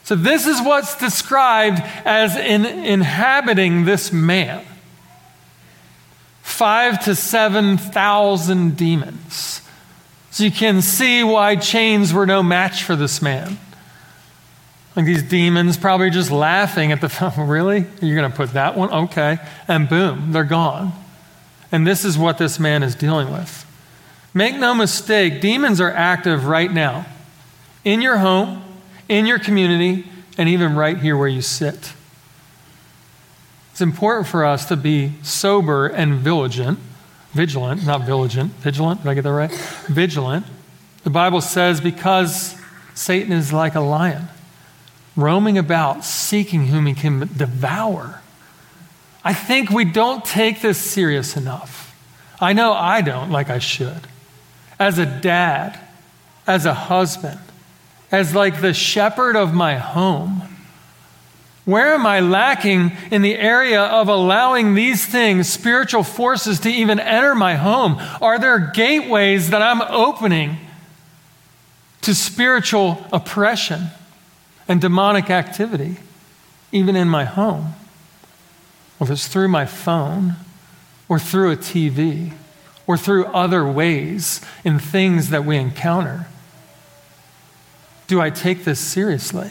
So, 0.05 0.15
this 0.15 0.47
is 0.47 0.63
what's 0.63 0.97
described 0.97 1.83
as 2.05 2.35
in 2.37 2.65
inhabiting 2.65 3.85
this 3.85 4.13
man 4.13 4.65
five 6.41 7.05
to 7.05 7.15
7,000 7.15 8.77
demons. 8.77 9.61
So, 10.31 10.45
you 10.45 10.51
can 10.51 10.83
see 10.83 11.23
why 11.23 11.57
chains 11.57 12.13
were 12.13 12.27
no 12.27 12.43
match 12.43 12.85
for 12.85 12.97
this 12.97 13.21
man. 13.21 13.59
Like 14.97 15.07
these 15.07 15.23
demons 15.23 15.77
probably 15.77 16.11
just 16.11 16.31
laughing 16.31 16.93
at 16.93 17.01
the 17.01 17.35
oh, 17.39 17.45
really? 17.45 17.87
You're 18.01 18.17
going 18.17 18.31
to 18.31 18.37
put 18.37 18.53
that 18.55 18.77
one? 18.77 18.91
Okay. 18.91 19.39
And 19.69 19.89
boom, 19.89 20.33
they're 20.33 20.45
gone. 20.45 20.93
And 21.71 21.87
this 21.87 22.05
is 22.05 22.17
what 22.17 22.39
this 22.39 22.59
man 22.59 22.83
is 22.83 22.95
dealing 22.95 23.33
with. 23.33 23.65
Make 24.35 24.57
no 24.57 24.75
mistake, 24.75 25.41
demons 25.41 25.81
are 25.81 25.91
active 25.91 26.47
right 26.47 26.71
now 26.71 27.07
in 27.85 28.03
your 28.03 28.19
home 28.19 28.65
in 29.09 29.27
your 29.27 29.39
community, 29.39 30.05
and 30.37 30.49
even 30.49 30.77
right 30.77 30.99
here 30.99 31.17
where 31.17 31.29
you 31.29 31.43
sit. 31.43 31.95
It's 33.73 33.81
important 33.81 34.27
for 34.27 34.45
us 34.45 34.67
to 34.67 34.77
be 34.77 35.15
sober 35.23 35.87
and 35.87 36.15
vigilant. 36.15 36.79
Vigilant, 37.33 37.87
not 37.87 38.03
vigilant. 38.03 38.53
Vigilant, 38.55 39.03
did 39.03 39.09
I 39.09 39.15
get 39.15 39.25
that 39.25 39.33
right? 39.33 39.53
Vigilant. 39.89 40.47
The 41.05 41.11
Bible 41.11 41.41
says 41.41 41.81
because 41.81 42.57
Satan 42.95 43.33
is 43.33 43.53
like 43.53 43.75
a 43.75 43.81
lion, 43.81 44.29
roaming 45.19 45.59
about, 45.59 46.05
seeking 46.05 46.69
whom 46.69 46.87
he 46.87 46.95
can 46.95 47.19
devour. 47.37 48.23
I 49.25 49.35
think 49.35 49.69
we 49.69 49.85
don't 49.85 50.25
take 50.25 50.63
this 50.63 50.79
serious 50.79 51.37
enough. 51.37 51.95
I 52.41 52.53
know 52.53 52.73
I 52.73 53.01
don't 53.01 53.31
like 53.31 53.51
I 53.51 53.59
should. 53.59 54.03
As 54.79 54.97
a 54.97 55.05
dad, 55.05 55.79
as 56.47 56.65
a 56.67 56.73
husband, 56.73 57.41
as 58.13 58.33
like 58.33 58.61
the 58.61 58.73
shepherd 58.73 59.35
of 59.35 59.53
my 59.53 59.77
home. 59.77 60.43
Where 61.65 61.95
am 61.95 62.07
I 62.07 62.21
lacking 62.21 62.93
in 63.11 63.21
the 63.21 63.37
area 63.37 63.83
of 63.83 64.09
allowing 64.09 64.75
these 64.75 65.05
things, 65.05 65.49
spiritual 65.49 66.05
forces, 66.05 66.61
to 66.61 66.71
even 66.71 67.01
enter 67.01 67.35
my 67.35 67.57
home? 67.57 67.97
Are 68.23 68.39
there 68.39 68.71
gateways 68.73 69.51
that 69.51 69.61
I'm 69.61 69.83
opening 69.83 70.59
to 72.03 72.15
spiritual 72.15 73.05
oppression 73.13 73.89
and 74.69 74.81
demonic 74.81 75.31
activity, 75.31 75.97
even 76.71 76.95
in 76.95 77.09
my 77.09 77.25
home? 77.25 77.75
Whether 78.99 79.15
it's 79.15 79.27
through 79.27 79.49
my 79.49 79.65
phone 79.65 80.37
or 81.09 81.19
through 81.19 81.53
a 81.53 81.57
TV 81.57 82.35
or 82.87 82.97
through 82.97 83.27
other 83.27 83.67
ways 83.67 84.41
in 84.65 84.79
things 84.79 85.31
that 85.31 85.45
we 85.45 85.57
encounter. 85.57 86.27
Do 88.07 88.21
I 88.21 88.31
take 88.31 88.65
this 88.65 88.81
seriously? 88.81 89.51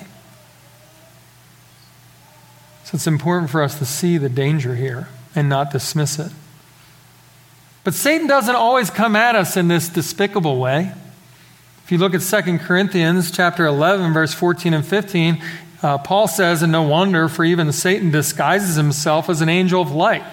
So 2.84 2.96
it's 2.96 3.08
important 3.08 3.52
for 3.52 3.62
us 3.62 3.78
to 3.80 3.86
see 3.86 4.18
the 4.18 4.30
danger 4.30 4.76
here 4.76 5.10
and 5.36 5.48
not 5.48 5.72
dismiss 5.72 6.18
it. 6.20 6.32
But 7.84 7.94
Satan 7.94 8.28
doesn't 8.28 8.56
always 8.56 8.90
come 8.90 9.16
at 9.16 9.36
us 9.36 9.56
in 9.56 9.68
this 9.68 9.88
despicable 9.88 10.60
way. 10.60 10.94
If 11.88 11.94
you 11.94 12.00
look 12.00 12.14
at 12.14 12.20
2 12.20 12.58
Corinthians 12.58 13.32
chapter 13.32 13.66
11 13.66 14.12
verse 14.12 14.34
14 14.34 14.74
and 14.74 14.86
15, 14.86 15.42
uh, 15.82 15.98
Paul 16.00 16.28
says, 16.28 16.62
and 16.62 16.70
no 16.70 16.82
wonder, 16.82 17.30
for 17.30 17.46
even 17.46 17.72
Satan 17.72 18.12
disguises 18.12 18.76
himself 18.76 19.30
as 19.30 19.40
an 19.40 19.48
angel 19.48 19.82
of 19.82 19.94
light. 19.94 20.26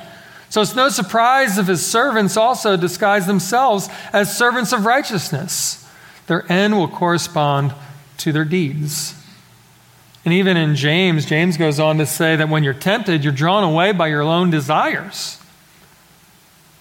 So 0.48 0.62
it's 0.62 0.74
no 0.74 0.88
surprise 0.88 1.56
if 1.56 1.68
his 1.68 1.86
servants 1.86 2.36
also 2.36 2.76
disguise 2.76 3.28
themselves 3.28 3.88
as 4.12 4.36
servants 4.36 4.72
of 4.72 4.84
righteousness. 4.84 5.88
Their 6.26 6.44
end 6.50 6.76
will 6.76 6.88
correspond 6.88 7.72
to 8.18 8.32
their 8.32 8.44
deeds. 8.44 9.14
And 10.24 10.34
even 10.34 10.56
in 10.56 10.74
James, 10.74 11.24
James 11.24 11.56
goes 11.56 11.78
on 11.78 11.98
to 11.98 12.06
say 12.06 12.34
that 12.34 12.48
when 12.48 12.64
you're 12.64 12.74
tempted, 12.74 13.22
you're 13.22 13.32
drawn 13.32 13.62
away 13.62 13.92
by 13.92 14.08
your 14.08 14.22
own 14.22 14.50
desires. 14.50 15.38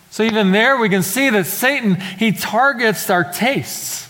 So 0.09 0.23
even 0.23 0.51
there, 0.51 0.77
we 0.77 0.89
can 0.89 1.03
see 1.03 1.29
that 1.29 1.45
Satan, 1.45 2.01
he 2.17 2.31
targets 2.31 3.07
our 3.11 3.23
tastes. 3.23 4.09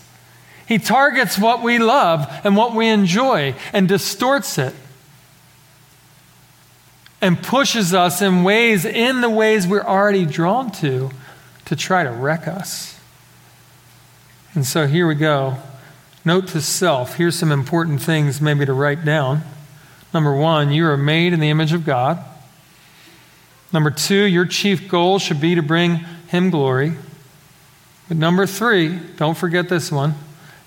He 0.67 0.77
targets 0.77 1.37
what 1.37 1.61
we 1.61 1.77
love 1.77 2.27
and 2.43 2.55
what 2.55 2.73
we 2.73 2.87
enjoy 2.87 3.55
and 3.73 3.87
distorts 3.87 4.57
it 4.57 4.73
and 7.21 7.41
pushes 7.41 7.93
us 7.93 8.21
in 8.21 8.43
ways, 8.43 8.83
in 8.85 9.21
the 9.21 9.29
ways 9.29 9.65
we're 9.65 9.83
already 9.83 10.25
drawn 10.25 10.71
to, 10.71 11.09
to 11.65 11.75
try 11.75 12.03
to 12.03 12.11
wreck 12.11 12.47
us. 12.47 12.99
And 14.53 14.65
so 14.65 14.87
here 14.87 15.07
we 15.07 15.15
go. 15.15 15.57
Note 16.25 16.47
to 16.49 16.61
self 16.61 17.15
here's 17.15 17.37
some 17.37 17.51
important 17.51 18.01
things 18.01 18.39
maybe 18.39 18.65
to 18.65 18.73
write 18.73 19.03
down. 19.03 19.41
Number 20.13 20.35
one, 20.35 20.71
you 20.71 20.85
are 20.85 20.97
made 20.97 21.33
in 21.33 21.39
the 21.39 21.49
image 21.49 21.73
of 21.73 21.85
God. 21.85 22.23
Number 23.73 23.89
two, 23.89 24.23
your 24.23 24.45
chief 24.45 24.87
goal 24.87 25.17
should 25.17 25.41
be 25.41 25.55
to 25.55 25.63
bring 25.63 25.95
Him 26.27 26.49
glory. 26.49 26.93
But 28.07 28.17
number 28.17 28.45
three, 28.45 28.99
don't 29.17 29.37
forget 29.37 29.69
this 29.69 29.91
one 29.91 30.15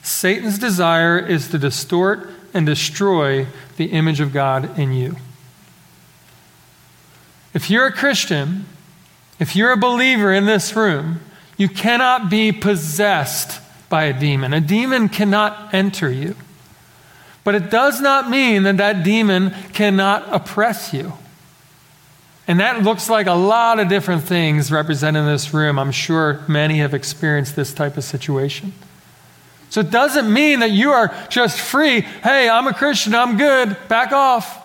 Satan's 0.07 0.59
desire 0.59 1.19
is 1.19 1.49
to 1.49 1.59
distort 1.59 2.31
and 2.55 2.65
destroy 2.65 3.47
the 3.77 3.87
image 3.87 4.21
of 4.21 4.33
God 4.33 4.79
in 4.79 4.93
you. 4.93 5.17
If 7.53 7.69
you're 7.71 7.87
a 7.87 7.93
Christian, 7.93 8.67
if 9.41 9.57
you're 9.57 9.73
a 9.73 9.77
believer 9.77 10.33
in 10.33 10.47
this 10.47 10.77
room, 10.77 11.21
you 11.57 11.69
cannot 11.69 12.31
be 12.31 12.53
possessed 12.53 13.61
by 13.89 14.05
a 14.05 14.19
demon. 14.19 14.53
A 14.53 14.61
demon 14.61 15.09
cannot 15.09 15.75
enter 15.75 16.11
you. 16.11 16.37
But 17.43 17.57
it 17.57 17.71
does 17.71 18.01
not 18.01 18.31
mean 18.31 18.63
that 18.63 18.77
that 18.77 19.03
demon 19.03 19.55
cannot 19.73 20.33
oppress 20.33 20.93
you. 20.93 21.15
And 22.47 22.61
that 22.61 22.83
looks 22.85 23.11
like 23.11 23.27
a 23.27 23.35
lot 23.35 23.81
of 23.81 23.89
different 23.89 24.23
things 24.23 24.71
represented 24.71 25.23
in 25.23 25.27
this 25.27 25.53
room. 25.53 25.81
I'm 25.81 25.91
sure 25.91 26.45
many 26.47 26.79
have 26.79 26.95
experienced 26.95 27.57
this 27.57 27.75
type 27.75 27.97
of 27.97 28.05
situation. 28.05 28.73
So 29.71 29.81
it 29.81 29.91
doesn't 29.91 30.33
mean 30.33 30.61
that 30.61 30.71
you 30.71 30.93
are 30.93 31.15
just 31.29 31.61
free. 31.61 32.01
Hey, 32.01 32.49
I'm 32.49 32.67
a 32.67 32.75
Christian, 32.75 33.15
I'm 33.15 33.37
good, 33.37 33.77
back 33.89 34.13
off. 34.13 34.63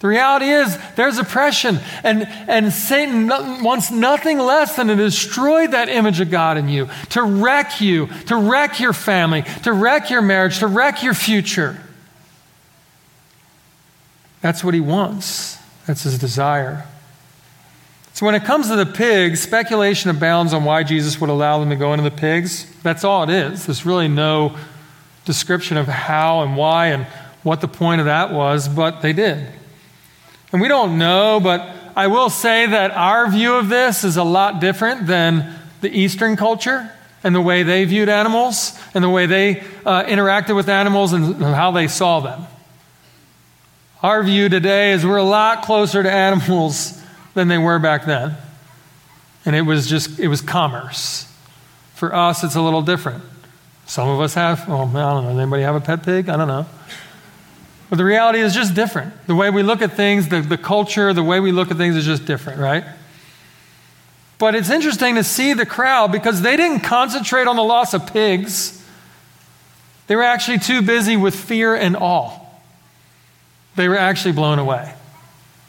The 0.00 0.08
reality 0.08 0.50
is, 0.50 0.78
there's 0.96 1.16
oppression, 1.16 1.78
and, 2.02 2.28
and 2.46 2.70
Satan 2.70 3.26
wants 3.28 3.90
nothing 3.90 4.38
less 4.38 4.76
than 4.76 4.88
to 4.88 4.96
destroy 4.96 5.66
that 5.66 5.88
image 5.88 6.20
of 6.20 6.30
God 6.30 6.58
in 6.58 6.68
you, 6.68 6.90
to 7.10 7.22
wreck 7.22 7.80
you, 7.80 8.08
to 8.26 8.36
wreck 8.36 8.80
your 8.80 8.92
family, 8.92 9.44
to 9.62 9.72
wreck 9.72 10.10
your 10.10 10.20
marriage, 10.20 10.58
to 10.58 10.66
wreck 10.66 11.02
your 11.02 11.14
future. 11.14 11.80
That's 14.42 14.62
what 14.62 14.74
he 14.74 14.80
wants, 14.80 15.56
that's 15.86 16.02
his 16.02 16.18
desire. 16.18 16.86
So, 18.14 18.24
when 18.26 18.36
it 18.36 18.44
comes 18.44 18.68
to 18.68 18.76
the 18.76 18.86
pigs, 18.86 19.40
speculation 19.42 20.08
abounds 20.08 20.52
on 20.52 20.62
why 20.62 20.84
Jesus 20.84 21.20
would 21.20 21.30
allow 21.30 21.58
them 21.58 21.70
to 21.70 21.76
go 21.76 21.92
into 21.92 22.08
the 22.08 22.16
pigs. 22.16 22.64
That's 22.84 23.02
all 23.02 23.24
it 23.24 23.30
is. 23.30 23.66
There's 23.66 23.84
really 23.84 24.06
no 24.06 24.56
description 25.24 25.76
of 25.76 25.88
how 25.88 26.42
and 26.42 26.56
why 26.56 26.88
and 26.88 27.08
what 27.42 27.60
the 27.60 27.66
point 27.66 28.00
of 28.00 28.04
that 28.04 28.32
was, 28.32 28.68
but 28.68 29.02
they 29.02 29.12
did. 29.12 29.48
And 30.52 30.62
we 30.62 30.68
don't 30.68 30.96
know, 30.96 31.40
but 31.42 31.74
I 31.96 32.06
will 32.06 32.30
say 32.30 32.66
that 32.66 32.92
our 32.92 33.28
view 33.28 33.54
of 33.56 33.68
this 33.68 34.04
is 34.04 34.16
a 34.16 34.22
lot 34.22 34.60
different 34.60 35.08
than 35.08 35.52
the 35.80 35.90
Eastern 35.90 36.36
culture 36.36 36.88
and 37.24 37.34
the 37.34 37.40
way 37.40 37.64
they 37.64 37.84
viewed 37.84 38.08
animals 38.08 38.78
and 38.94 39.02
the 39.02 39.08
way 39.08 39.26
they 39.26 39.64
uh, 39.84 40.04
interacted 40.04 40.54
with 40.54 40.68
animals 40.68 41.12
and 41.12 41.42
how 41.42 41.72
they 41.72 41.88
saw 41.88 42.20
them. 42.20 42.46
Our 44.04 44.22
view 44.22 44.48
today 44.48 44.92
is 44.92 45.04
we're 45.04 45.16
a 45.16 45.24
lot 45.24 45.64
closer 45.64 46.00
to 46.00 46.10
animals 46.12 47.00
than 47.34 47.48
they 47.48 47.58
were 47.58 47.78
back 47.78 48.06
then. 48.06 48.36
And 49.44 49.54
it 49.54 49.62
was 49.62 49.88
just, 49.88 50.18
it 50.18 50.28
was 50.28 50.40
commerce. 50.40 51.30
For 51.94 52.14
us, 52.14 52.42
it's 52.42 52.54
a 52.54 52.62
little 52.62 52.82
different. 52.82 53.22
Some 53.86 54.08
of 54.08 54.20
us 54.20 54.34
have, 54.34 54.66
well, 54.66 54.82
I 54.82 55.12
don't 55.12 55.24
know, 55.24 55.38
anybody 55.38 55.62
have 55.62 55.74
a 55.74 55.80
pet 55.80 56.02
pig? 56.02 56.28
I 56.28 56.36
don't 56.36 56.48
know. 56.48 56.66
But 57.90 57.96
the 57.96 58.04
reality 58.04 58.40
is 58.40 58.54
just 58.54 58.74
different. 58.74 59.26
The 59.26 59.34
way 59.34 59.50
we 59.50 59.62
look 59.62 59.82
at 59.82 59.92
things, 59.92 60.28
the, 60.28 60.40
the 60.40 60.56
culture, 60.56 61.12
the 61.12 61.22
way 61.22 61.38
we 61.38 61.52
look 61.52 61.70
at 61.70 61.76
things 61.76 61.96
is 61.96 62.04
just 62.04 62.24
different, 62.24 62.58
right? 62.58 62.84
But 64.38 64.54
it's 64.54 64.70
interesting 64.70 65.14
to 65.16 65.24
see 65.24 65.52
the 65.52 65.66
crowd 65.66 66.10
because 66.10 66.42
they 66.42 66.56
didn't 66.56 66.80
concentrate 66.80 67.46
on 67.46 67.56
the 67.56 67.62
loss 67.62 67.94
of 67.94 68.12
pigs. 68.12 68.82
They 70.06 70.16
were 70.16 70.22
actually 70.22 70.58
too 70.58 70.82
busy 70.82 71.16
with 71.16 71.34
fear 71.34 71.74
and 71.74 71.96
awe. 71.96 72.38
They 73.76 73.88
were 73.88 73.98
actually 73.98 74.32
blown 74.32 74.58
away 74.58 74.94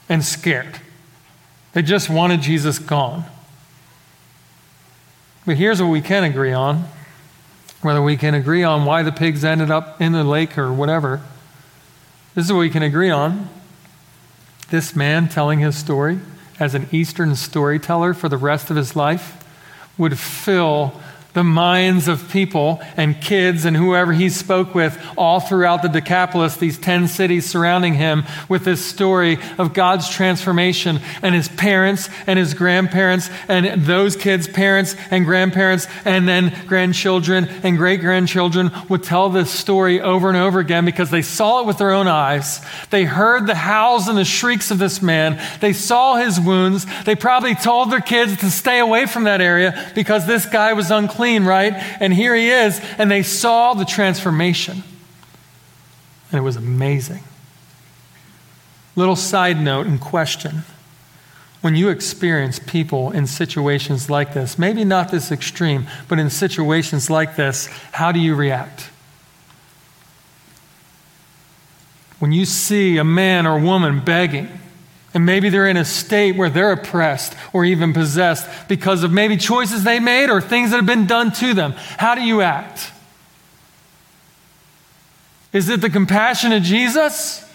and 0.10 0.24
scared. 0.24 0.80
They 1.76 1.82
just 1.82 2.10
wanted 2.10 2.42
Jesus 2.42 2.80
gone. 2.80 3.26
But 5.46 5.58
here's 5.58 5.82
what 5.82 5.90
we 5.90 6.02
can 6.02 6.24
agree 6.24 6.54
on 6.54 6.86
whether 7.82 8.02
we 8.02 8.18
can 8.18 8.34
agree 8.34 8.64
on 8.64 8.84
why 8.86 9.04
the 9.04 9.12
pigs 9.12 9.44
ended 9.44 9.70
up 9.70 10.02
in 10.02 10.14
the 10.14 10.24
lake 10.24 10.58
or 10.58 10.74
whatever. 10.74 11.22
This 12.34 12.46
is 12.46 12.52
what 12.52 12.60
we 12.60 12.70
can 12.72 12.82
agree 12.82 13.12
on. 13.12 13.50
This 14.72 14.96
man 14.96 15.28
telling 15.28 15.60
his 15.60 15.78
story 15.78 16.20
as 16.60 16.74
an 16.74 16.88
Eastern 16.92 17.36
storyteller 17.36 18.16
for 18.16 18.28
the 18.28 18.38
rest 18.38 18.72
of 18.72 18.78
his 18.78 18.96
life 18.96 19.44
would 20.00 20.18
fill 20.18 21.00
the 21.36 21.44
minds 21.44 22.08
of 22.08 22.30
people 22.30 22.82
and 22.98 23.22
kids 23.22 23.66
and 23.66 23.76
whoever 23.76 24.14
he 24.14 24.30
spoke 24.30 24.74
with 24.74 24.98
all 25.18 25.42
throughout 25.42 25.82
the 25.82 25.90
Decapolis, 25.90 26.56
these 26.56 26.80
10 26.80 27.10
cities 27.10 27.46
surrounding 27.46 27.94
him, 27.94 28.24
with 28.48 28.64
this 28.64 28.84
story 28.84 29.38
of 29.58 29.74
God's 29.74 30.10
transformation 30.10 31.00
and 31.22 31.36
his 31.36 31.50
parents 31.50 32.10
and 32.26 32.40
his 32.40 32.54
grandparents 32.54 33.30
and 33.50 33.84
those 33.84 34.16
kids' 34.16 34.48
parents 34.48 34.96
and 35.12 35.26
grandparents 35.26 35.88
and 36.06 36.28
then 36.28 36.56
grandchildren 36.68 37.48
and 37.64 37.78
great 37.78 38.00
grandchildren 38.00 38.72
would 38.88 39.04
tell 39.04 39.30
this 39.30 39.52
story 39.52 40.00
over 40.00 40.30
and 40.30 40.38
over 40.38 40.60
again 40.60 40.86
because 40.86 41.12
they 41.12 41.22
saw 41.22 41.60
it 41.60 41.68
with 41.68 41.78
their 41.78 41.92
own 41.92 42.08
eyes. 42.08 42.62
They 42.92 43.04
heard 43.04 43.46
the 43.46 43.56
howls 43.56 44.08
and 44.08 44.18
the 44.18 44.24
shrieks 44.24 44.72
of 44.72 44.80
this 44.80 45.02
man. 45.02 45.42
They 45.60 45.74
saw 45.74 46.16
his 46.16 46.40
wounds. 46.40 46.86
They 47.04 47.16
probably 47.16 47.56
told 47.56 47.92
their 47.92 48.00
kids 48.00 48.38
to 48.38 48.50
stay 48.50 48.80
away 48.80 49.06
from 49.06 49.26
that 49.26 49.42
area 49.42 49.92
because 49.96 50.26
this 50.26 50.46
guy 50.46 50.72
was 50.72 50.92
unclean 50.92 51.25
clean, 51.26 51.44
right? 51.44 51.74
And 52.00 52.14
here 52.14 52.36
he 52.36 52.50
is. 52.50 52.80
And 52.98 53.10
they 53.10 53.24
saw 53.24 53.74
the 53.74 53.86
transformation. 53.86 54.84
And 56.32 56.40
it 56.40 56.44
was 56.44 56.56
amazing. 56.56 57.24
Little 58.96 59.16
side 59.16 59.60
note 59.60 59.88
and 59.88 60.00
question. 60.00 60.64
When 61.62 61.76
you 61.76 61.90
experience 61.90 62.60
people 62.60 63.10
in 63.10 63.26
situations 63.26 64.08
like 64.08 64.36
this, 64.36 64.60
maybe 64.60 64.84
not 64.84 65.10
this 65.10 65.32
extreme, 65.32 65.88
but 66.08 66.20
in 66.20 66.30
situations 66.30 67.10
like 67.10 67.36
this, 67.36 67.66
how 67.94 68.12
do 68.12 68.20
you 68.20 68.36
react? 68.36 68.92
when 72.20 72.32
you 72.32 72.46
see 72.46 72.98
a 72.98 73.04
man 73.04 73.46
or 73.46 73.60
woman 73.60 74.00
begging, 74.00 74.48
and 75.16 75.26
maybe 75.26 75.50
they're 75.50 75.68
in 75.68 75.78
a 75.78 75.86
state 75.86 76.36
where 76.36 76.50
they're 76.50 76.74
oppressed 76.74 77.36
or 77.54 77.64
even 77.64 77.94
possessed 77.94 78.48
because 78.68 79.02
of 79.02 79.14
maybe 79.14 79.38
choices 79.38 79.86
they 79.86 79.98
made 79.98 80.30
or 80.30 80.42
things 80.42 80.72
that 80.72 80.76
have 80.76 80.86
been 80.86 81.08
done 81.08 81.32
to 81.32 81.54
them, 81.54 81.72
how 81.72 82.16
do 82.16 82.22
you 82.22 82.42
act? 82.42 82.92
Is 85.54 85.70
it 85.70 85.80
the 85.80 85.90
compassion 85.90 86.52
of 86.52 86.64
Jesus? 86.64 87.50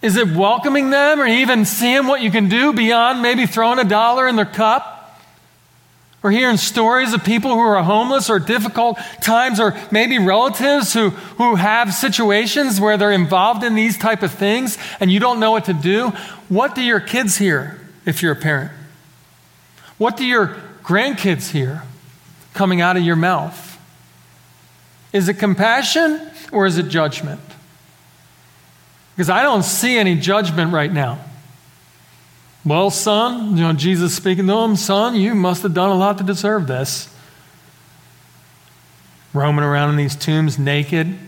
Is 0.00 0.16
it 0.16 0.28
welcoming 0.28 0.90
them 0.90 1.20
or 1.20 1.26
even 1.26 1.64
seeing 1.64 2.06
what 2.06 2.22
you 2.22 2.30
can 2.30 2.48
do 2.48 2.72
beyond 2.72 3.20
maybe 3.20 3.46
throwing 3.46 3.80
a 3.80 3.84
dollar 3.84 4.28
in 4.28 4.36
their 4.36 4.46
cup? 4.46 4.91
We're 6.22 6.30
hearing 6.30 6.56
stories 6.56 7.12
of 7.12 7.24
people 7.24 7.50
who 7.50 7.58
are 7.58 7.82
homeless 7.82 8.30
or 8.30 8.38
difficult 8.38 8.96
times, 9.20 9.58
or 9.58 9.76
maybe 9.90 10.18
relatives 10.20 10.94
who, 10.94 11.10
who 11.10 11.56
have 11.56 11.92
situations 11.92 12.80
where 12.80 12.96
they're 12.96 13.10
involved 13.10 13.64
in 13.64 13.74
these 13.74 13.98
type 13.98 14.22
of 14.22 14.30
things 14.30 14.78
and 15.00 15.10
you 15.10 15.18
don't 15.18 15.40
know 15.40 15.50
what 15.50 15.64
to 15.64 15.72
do. 15.72 16.10
What 16.48 16.76
do 16.76 16.80
your 16.80 17.00
kids 17.00 17.38
hear 17.38 17.80
if 18.06 18.22
you're 18.22 18.32
a 18.32 18.36
parent? 18.36 18.70
What 19.98 20.16
do 20.16 20.24
your 20.24 20.56
grandkids 20.84 21.50
hear 21.50 21.82
coming 22.54 22.80
out 22.80 22.96
of 22.96 23.02
your 23.02 23.16
mouth? 23.16 23.80
Is 25.12 25.28
it 25.28 25.34
compassion 25.34 26.20
or 26.52 26.66
is 26.66 26.78
it 26.78 26.88
judgment? 26.88 27.40
Because 29.16 29.28
I 29.28 29.42
don't 29.42 29.64
see 29.64 29.98
any 29.98 30.16
judgment 30.16 30.72
right 30.72 30.92
now. 30.92 31.18
Well, 32.64 32.90
son, 32.90 33.56
you 33.56 33.62
know, 33.62 33.72
Jesus 33.72 34.14
speaking 34.14 34.46
to 34.46 34.56
him, 34.58 34.76
son, 34.76 35.16
you 35.16 35.34
must 35.34 35.62
have 35.64 35.74
done 35.74 35.90
a 35.90 35.96
lot 35.96 36.18
to 36.18 36.24
deserve 36.24 36.68
this. 36.68 37.12
Roaming 39.34 39.64
around 39.64 39.90
in 39.90 39.96
these 39.96 40.14
tombs 40.14 40.58
naked, 40.58 41.18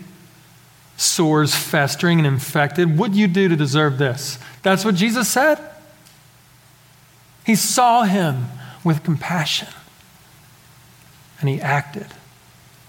sores 0.95 1.53
festering 1.53 2.19
and 2.19 2.27
infected. 2.27 2.97
What 2.97 3.11
do 3.11 3.19
you 3.19 3.27
do 3.27 3.49
to 3.49 3.55
deserve 3.55 3.97
this? 3.97 4.39
That's 4.63 4.85
what 4.85 4.95
Jesus 4.95 5.27
said. 5.27 5.59
He 7.45 7.55
saw 7.55 8.03
him 8.03 8.45
with 8.83 9.03
compassion 9.03 9.67
and 11.39 11.49
he 11.49 11.59
acted 11.59 12.07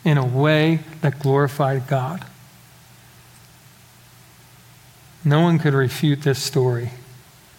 in 0.05 0.19
a 0.19 0.25
way 0.25 0.81
that 1.01 1.19
glorified 1.19 1.89
God. 1.89 2.25
No 5.25 5.41
one 5.41 5.59
could 5.59 5.75
refute 5.75 6.23
this 6.23 6.41
story. 6.41 6.91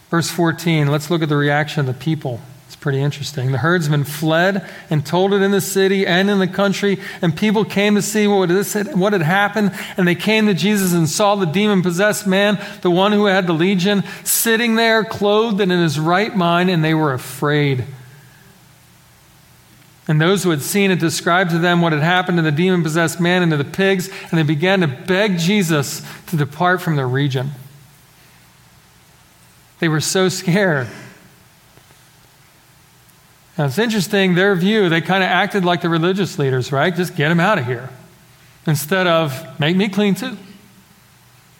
Verse 0.09 0.29
14, 0.29 0.87
let's 0.87 1.09
look 1.09 1.21
at 1.21 1.29
the 1.29 1.35
reaction 1.35 1.81
of 1.81 1.85
the 1.85 1.93
people. 1.93 2.39
It's 2.67 2.75
pretty 2.75 3.01
interesting. 3.01 3.51
The 3.51 3.59
herdsmen 3.59 4.03
fled 4.03 4.67
and 4.89 5.05
told 5.05 5.33
it 5.33 5.41
in 5.41 5.51
the 5.51 5.61
city 5.61 6.05
and 6.05 6.29
in 6.29 6.39
the 6.39 6.47
country, 6.47 6.99
and 7.21 7.35
people 7.35 7.63
came 7.63 7.95
to 7.95 8.01
see 8.01 8.27
what, 8.27 8.49
what 8.95 9.13
had 9.13 9.21
happened. 9.21 9.73
And 9.95 10.07
they 10.07 10.15
came 10.15 10.47
to 10.47 10.53
Jesus 10.53 10.93
and 10.93 11.07
saw 11.07 11.35
the 11.35 11.45
demon 11.45 11.81
possessed 11.81 12.27
man, 12.27 12.61
the 12.81 12.91
one 12.91 13.13
who 13.13 13.25
had 13.25 13.47
the 13.47 13.53
legion, 13.53 14.03
sitting 14.23 14.75
there, 14.75 15.03
clothed 15.05 15.61
and 15.61 15.71
in 15.71 15.81
his 15.81 15.99
right 15.99 16.35
mind, 16.35 16.69
and 16.69 16.83
they 16.83 16.93
were 16.93 17.13
afraid. 17.13 17.85
And 20.09 20.21
those 20.21 20.43
who 20.43 20.51
had 20.51 20.61
seen 20.61 20.91
it 20.91 20.99
described 20.99 21.51
to 21.51 21.59
them 21.59 21.81
what 21.81 21.91
had 21.91 22.01
happened 22.01 22.37
to 22.37 22.41
the 22.41 22.51
demon 22.51 22.81
possessed 22.81 23.19
man 23.19 23.43
and 23.43 23.51
to 23.51 23.57
the 23.57 23.65
pigs, 23.65 24.09
and 24.29 24.37
they 24.37 24.43
began 24.43 24.81
to 24.81 24.87
beg 24.87 25.37
Jesus 25.37 26.01
to 26.27 26.37
depart 26.37 26.81
from 26.81 26.95
their 26.95 27.07
region. 27.07 27.51
They 29.79 29.87
were 29.87 30.01
so 30.01 30.29
scared. 30.29 30.87
Now, 33.57 33.65
it's 33.65 33.77
interesting, 33.77 34.35
their 34.35 34.55
view, 34.55 34.87
they 34.87 35.01
kind 35.01 35.23
of 35.23 35.29
acted 35.29 35.65
like 35.65 35.81
the 35.81 35.89
religious 35.89 36.37
leaders, 36.37 36.71
right? 36.71 36.95
Just 36.95 37.15
get 37.15 37.29
them 37.29 37.39
out 37.39 37.57
of 37.57 37.65
here. 37.65 37.89
Instead 38.67 39.07
of, 39.07 39.59
make 39.59 39.75
me 39.75 39.89
clean 39.89 40.13
too. 40.13 40.37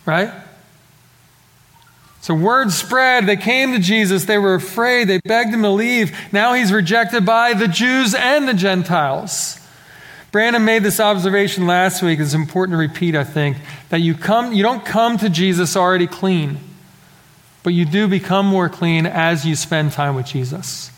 Right? 0.05 0.31
So 2.21 2.33
word 2.33 2.71
spread. 2.71 3.25
They 3.25 3.37
came 3.37 3.71
to 3.71 3.79
Jesus. 3.79 4.25
They 4.25 4.37
were 4.37 4.55
afraid. 4.55 5.07
They 5.07 5.19
begged 5.19 5.53
him 5.53 5.61
to 5.63 5.69
leave. 5.69 6.15
Now 6.31 6.53
he's 6.53 6.71
rejected 6.71 7.25
by 7.25 7.53
the 7.53 7.67
Jews 7.67 8.13
and 8.13 8.47
the 8.47 8.53
Gentiles. 8.53 9.59
Brandon 10.31 10.65
made 10.65 10.83
this 10.83 10.99
observation 10.99 11.67
last 11.67 12.03
week. 12.03 12.19
It's 12.19 12.33
important 12.33 12.73
to 12.73 12.77
repeat, 12.77 13.15
I 13.15 13.23
think, 13.23 13.57
that 13.89 14.01
you 14.01 14.13
come 14.13 14.51
you 14.51 14.61
don't 14.61 14.85
come 14.85 15.17
to 15.19 15.29
Jesus 15.29 15.77
already 15.77 16.05
clean 16.05 16.59
but 17.63 17.73
you 17.73 17.85
do 17.85 18.07
become 18.07 18.45
more 18.45 18.69
clean 18.69 19.05
as 19.05 19.45
you 19.45 19.55
spend 19.55 19.91
time 19.91 20.15
with 20.15 20.25
Jesus. 20.25 20.91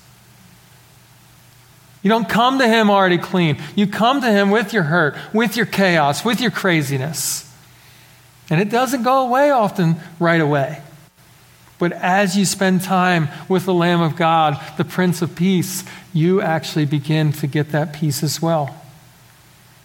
You 2.01 2.09
don't 2.09 2.29
come 2.29 2.59
to 2.59 2.67
Him 2.67 2.89
already 2.89 3.17
clean. 3.17 3.57
You 3.75 3.87
come 3.87 4.21
to 4.21 4.31
Him 4.31 4.51
with 4.51 4.71
your 4.71 4.83
hurt, 4.83 5.15
with 5.33 5.57
your 5.57 5.65
chaos, 5.65 6.23
with 6.23 6.39
your 6.39 6.51
craziness. 6.51 7.45
And 8.49 8.61
it 8.61 8.69
doesn't 8.69 9.03
go 9.03 9.27
away 9.27 9.51
often 9.51 9.97
right 10.19 10.41
away. 10.41 10.81
But 11.77 11.93
as 11.93 12.37
you 12.37 12.45
spend 12.45 12.81
time 12.81 13.29
with 13.47 13.65
the 13.65 13.73
Lamb 13.73 14.01
of 14.01 14.15
God, 14.15 14.59
the 14.77 14.83
Prince 14.83 15.21
of 15.21 15.35
Peace, 15.35 15.83
you 16.13 16.41
actually 16.41 16.85
begin 16.85 17.31
to 17.33 17.47
get 17.47 17.71
that 17.71 17.93
peace 17.93 18.21
as 18.21 18.41
well. 18.41 18.75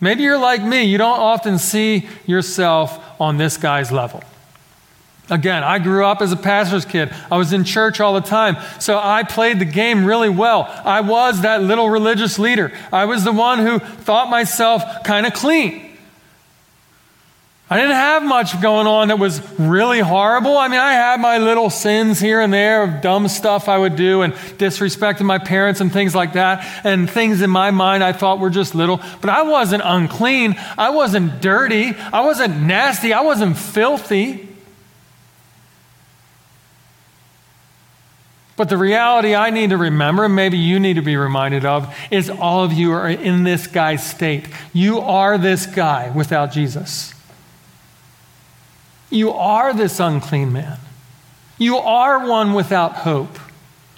Maybe 0.00 0.22
you're 0.22 0.38
like 0.38 0.62
me, 0.62 0.84
you 0.84 0.98
don't 0.98 1.18
often 1.18 1.58
see 1.58 2.08
yourself 2.26 2.98
on 3.20 3.38
this 3.38 3.56
guy's 3.56 3.92
level. 3.92 4.22
Again, 5.30 5.64
I 5.64 5.78
grew 5.78 6.04
up 6.04 6.20
as 6.20 6.32
a 6.32 6.37
pastor's 6.37 6.84
kid. 6.84 7.10
I 7.30 7.38
was 7.38 7.54
in 7.54 7.64
church 7.64 7.98
all 7.98 8.12
the 8.12 8.20
time. 8.20 8.56
So 8.78 9.00
I 9.02 9.22
played 9.22 9.58
the 9.58 9.64
game 9.64 10.04
really 10.04 10.28
well. 10.28 10.64
I 10.84 11.00
was 11.00 11.40
that 11.42 11.62
little 11.62 11.88
religious 11.88 12.38
leader. 12.38 12.72
I 12.92 13.06
was 13.06 13.24
the 13.24 13.32
one 13.32 13.58
who 13.58 13.78
thought 13.78 14.28
myself 14.28 14.82
kind 15.04 15.24
of 15.24 15.32
clean. 15.32 15.80
I 17.70 17.78
didn't 17.78 17.92
have 17.92 18.22
much 18.22 18.60
going 18.60 18.87
on 18.87 19.08
that 19.08 19.18
was 19.18 19.40
really 19.58 20.00
horrible. 20.00 20.58
I 20.58 20.68
mean, 20.68 20.78
I 20.78 20.92
had 20.92 21.18
my 21.18 21.38
little 21.38 21.70
sins 21.70 22.20
here 22.20 22.42
and 22.42 22.52
there 22.52 22.82
of 22.82 23.00
dumb 23.00 23.26
stuff 23.26 23.70
I 23.70 23.78
would 23.78 23.96
do 23.96 24.20
and 24.20 24.34
disrespecting 24.34 25.22
my 25.22 25.38
parents 25.38 25.80
and 25.80 25.90
things 25.90 26.14
like 26.14 26.34
that, 26.34 26.62
and 26.84 27.08
things 27.08 27.40
in 27.40 27.48
my 27.48 27.70
mind 27.70 28.04
I 28.04 28.12
thought 28.12 28.38
were 28.38 28.50
just 28.50 28.74
little. 28.74 29.00
But 29.22 29.30
I 29.30 29.42
wasn't 29.42 29.82
unclean. 29.84 30.56
I 30.76 30.90
wasn't 30.90 31.40
dirty. 31.40 31.94
I 32.12 32.20
wasn't 32.20 32.60
nasty. 32.60 33.14
I 33.14 33.22
wasn't 33.22 33.56
filthy. 33.56 34.50
But 38.56 38.68
the 38.68 38.76
reality 38.76 39.34
I 39.34 39.50
need 39.50 39.70
to 39.70 39.76
remember, 39.76 40.24
and 40.24 40.36
maybe 40.36 40.58
you 40.58 40.78
need 40.78 40.94
to 40.94 41.02
be 41.02 41.16
reminded 41.16 41.64
of, 41.64 41.92
is 42.10 42.30
all 42.30 42.62
of 42.62 42.72
you 42.72 42.92
are 42.92 43.08
in 43.08 43.42
this 43.42 43.66
guy's 43.66 44.08
state. 44.08 44.46
You 44.72 45.00
are 45.00 45.38
this 45.38 45.66
guy 45.66 46.10
without 46.10 46.52
Jesus. 46.52 47.14
You 49.10 49.32
are 49.32 49.74
this 49.74 49.98
unclean 49.98 50.52
man. 50.52 50.78
You 51.58 51.76
are 51.76 52.28
one 52.28 52.52
without 52.52 52.94
hope, 52.96 53.38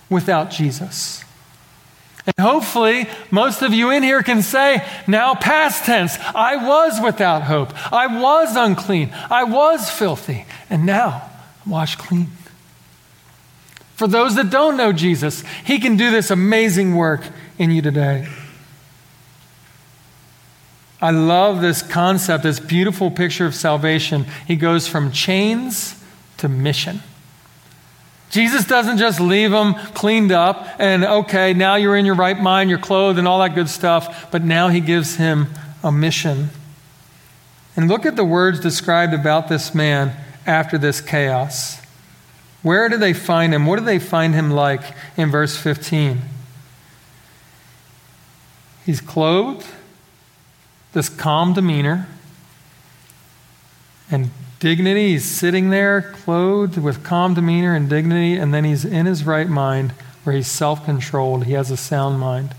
without 0.09 0.51
Jesus. 0.51 1.23
And 2.27 2.35
hopefully, 2.41 3.09
most 3.31 3.63
of 3.63 3.73
you 3.73 3.91
in 3.91 4.03
here 4.03 4.23
can 4.23 4.43
say, 4.43 4.85
now 5.07 5.35
past 5.35 5.85
tense, 5.85 6.19
I 6.35 6.57
was 6.57 7.01
without 7.01 7.43
hope. 7.43 7.73
I 7.93 8.07
was 8.07 8.57
unclean. 8.57 9.11
I 9.31 9.45
was 9.45 9.89
filthy. 9.91 10.45
And 10.69 10.85
now 10.85 11.31
I'm 11.65 11.71
washed 11.71 11.99
clean. 11.99 12.29
For 13.97 14.07
those 14.07 14.37
that 14.37 14.51
don't 14.51 14.77
know 14.77 14.93
Jesus, 14.93 15.43
He 15.65 15.79
can 15.79 15.97
do 15.97 16.11
this 16.11 16.31
amazing 16.31 16.95
work 16.95 17.23
in 17.59 17.71
you 17.71 17.83
today. 17.83 18.29
I 21.01 21.11
love 21.11 21.61
this 21.61 21.83
concept, 21.83 22.43
this 22.43 22.61
beautiful 22.61 23.11
picture 23.11 23.47
of 23.47 23.55
salvation. 23.55 24.27
He 24.47 24.57
goes 24.57 24.87
from 24.87 25.13
chains 25.13 26.03
to 26.39 26.49
mission. 26.49 27.03
Jesus 28.31 28.67
doesn't 28.67 28.99
just 28.99 29.21
leave 29.21 29.51
them 29.51 29.75
cleaned 29.95 30.33
up 30.33 30.67
and, 30.79 31.05
okay, 31.05 31.55
now 31.55 31.77
you're 31.77 31.97
in 31.97 32.05
your 32.05 32.17
right 32.17 32.39
mind, 32.39 32.69
you're 32.69 32.79
clothed, 32.79 33.19
and 33.19 33.27
all 33.27 33.39
that 33.39 33.55
good 33.55 33.69
stuff, 33.69 34.31
but 34.31 34.43
now 34.43 34.69
he 34.69 34.81
gives 34.81 35.17
him 35.17 35.47
a 35.83 35.93
mission. 35.93 36.51
And 37.77 37.89
look 37.89 38.05
at 38.05 38.17
the 38.17 38.25
words 38.25 38.61
described 38.61 39.15
about 39.15 39.49
this 39.49 39.75
man 39.75 40.13
after 40.45 40.77
this 40.77 41.01
chaos. 41.01 41.81
Where 42.67 42.89
do 42.89 42.97
they 42.97 43.13
find 43.13 43.55
him? 43.55 43.65
What 43.65 43.79
do 43.79 43.85
they 43.85 44.01
find 44.01 44.35
him 44.35 44.51
like 44.51 44.81
in 45.17 45.31
verse 45.31 45.57
15? 45.57 46.21
He's 48.85 49.01
clothed, 49.01 49.69
this 50.93 51.09
calm 51.09 51.53
demeanor, 51.53 52.09
and 54.11 54.31
dignity. 54.59 55.13
He's 55.13 55.25
sitting 55.25 55.71
there, 55.71 56.03
clothed 56.03 56.77
with 56.77 57.05
calm 57.05 57.35
demeanor 57.35 57.73
and 57.73 57.89
dignity, 57.89 58.35
and 58.35 58.53
then 58.53 58.65
he's 58.65 58.85
in 58.85 59.07
his 59.07 59.23
right 59.23 59.49
mind 59.49 59.93
where 60.25 60.35
he's 60.35 60.49
self 60.49 60.85
controlled. 60.85 61.45
He 61.45 61.53
has 61.53 61.71
a 61.71 61.77
sound 61.77 62.19
mind. 62.19 62.53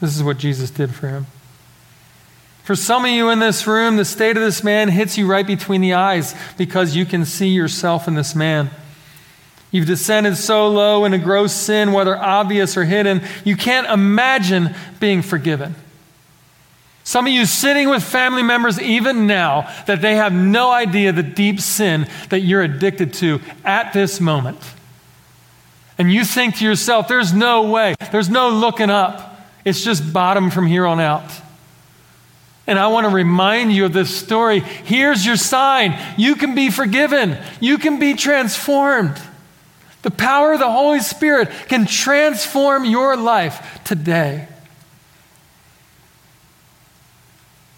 This 0.00 0.14
is 0.14 0.22
what 0.22 0.38
Jesus 0.38 0.70
did 0.70 0.94
for 0.94 1.08
him. 1.08 1.26
For 2.62 2.76
some 2.76 3.04
of 3.04 3.10
you 3.10 3.28
in 3.30 3.40
this 3.40 3.66
room, 3.66 3.96
the 3.96 4.04
state 4.04 4.36
of 4.36 4.42
this 4.44 4.62
man 4.62 4.90
hits 4.90 5.18
you 5.18 5.26
right 5.26 5.44
between 5.44 5.80
the 5.80 5.94
eyes 5.94 6.36
because 6.56 6.94
you 6.94 7.04
can 7.04 7.24
see 7.24 7.48
yourself 7.48 8.06
in 8.06 8.14
this 8.14 8.36
man. 8.36 8.70
You've 9.70 9.86
descended 9.86 10.36
so 10.36 10.68
low 10.68 11.04
in 11.04 11.12
a 11.12 11.18
gross 11.18 11.52
sin, 11.52 11.92
whether 11.92 12.16
obvious 12.16 12.76
or 12.76 12.84
hidden, 12.84 13.22
you 13.44 13.56
can't 13.56 13.86
imagine 13.86 14.74
being 14.98 15.20
forgiven. 15.22 15.74
Some 17.04 17.26
of 17.26 17.32
you 17.32 17.46
sitting 17.46 17.88
with 17.88 18.02
family 18.02 18.42
members 18.42 18.78
even 18.80 19.26
now 19.26 19.72
that 19.86 20.02
they 20.02 20.16
have 20.16 20.32
no 20.32 20.70
idea 20.70 21.10
the 21.12 21.22
deep 21.22 21.60
sin 21.60 22.06
that 22.28 22.40
you're 22.40 22.62
addicted 22.62 23.14
to 23.14 23.40
at 23.64 23.92
this 23.92 24.20
moment. 24.20 24.58
And 25.96 26.12
you 26.12 26.24
think 26.24 26.56
to 26.56 26.64
yourself, 26.64 27.08
there's 27.08 27.32
no 27.32 27.70
way, 27.70 27.94
there's 28.12 28.28
no 28.28 28.50
looking 28.50 28.90
up. 28.90 29.40
It's 29.64 29.82
just 29.82 30.12
bottom 30.12 30.50
from 30.50 30.66
here 30.66 30.86
on 30.86 31.00
out. 31.00 31.30
And 32.66 32.78
I 32.78 32.88
want 32.88 33.06
to 33.06 33.14
remind 33.14 33.72
you 33.72 33.86
of 33.86 33.94
this 33.94 34.14
story. 34.14 34.60
Here's 34.60 35.24
your 35.24 35.36
sign 35.36 35.98
you 36.18 36.36
can 36.36 36.54
be 36.54 36.70
forgiven, 36.70 37.38
you 37.58 37.78
can 37.78 37.98
be 37.98 38.14
transformed. 38.14 39.18
The 40.02 40.10
power 40.10 40.52
of 40.52 40.60
the 40.60 40.70
Holy 40.70 41.00
Spirit 41.00 41.50
can 41.68 41.86
transform 41.86 42.84
your 42.84 43.16
life 43.16 43.80
today. 43.84 44.48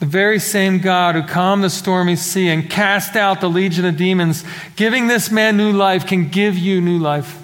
The 0.00 0.06
very 0.06 0.38
same 0.38 0.78
God 0.78 1.14
who 1.14 1.22
calmed 1.22 1.62
the 1.62 1.70
stormy 1.70 2.16
sea 2.16 2.48
and 2.48 2.68
cast 2.70 3.16
out 3.16 3.40
the 3.40 3.50
legion 3.50 3.84
of 3.84 3.96
demons, 3.96 4.44
giving 4.76 5.08
this 5.08 5.30
man 5.30 5.56
new 5.56 5.72
life, 5.72 6.06
can 6.06 6.28
give 6.28 6.56
you 6.56 6.80
new 6.80 6.98
life 6.98 7.38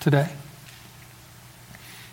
today. 0.00 0.28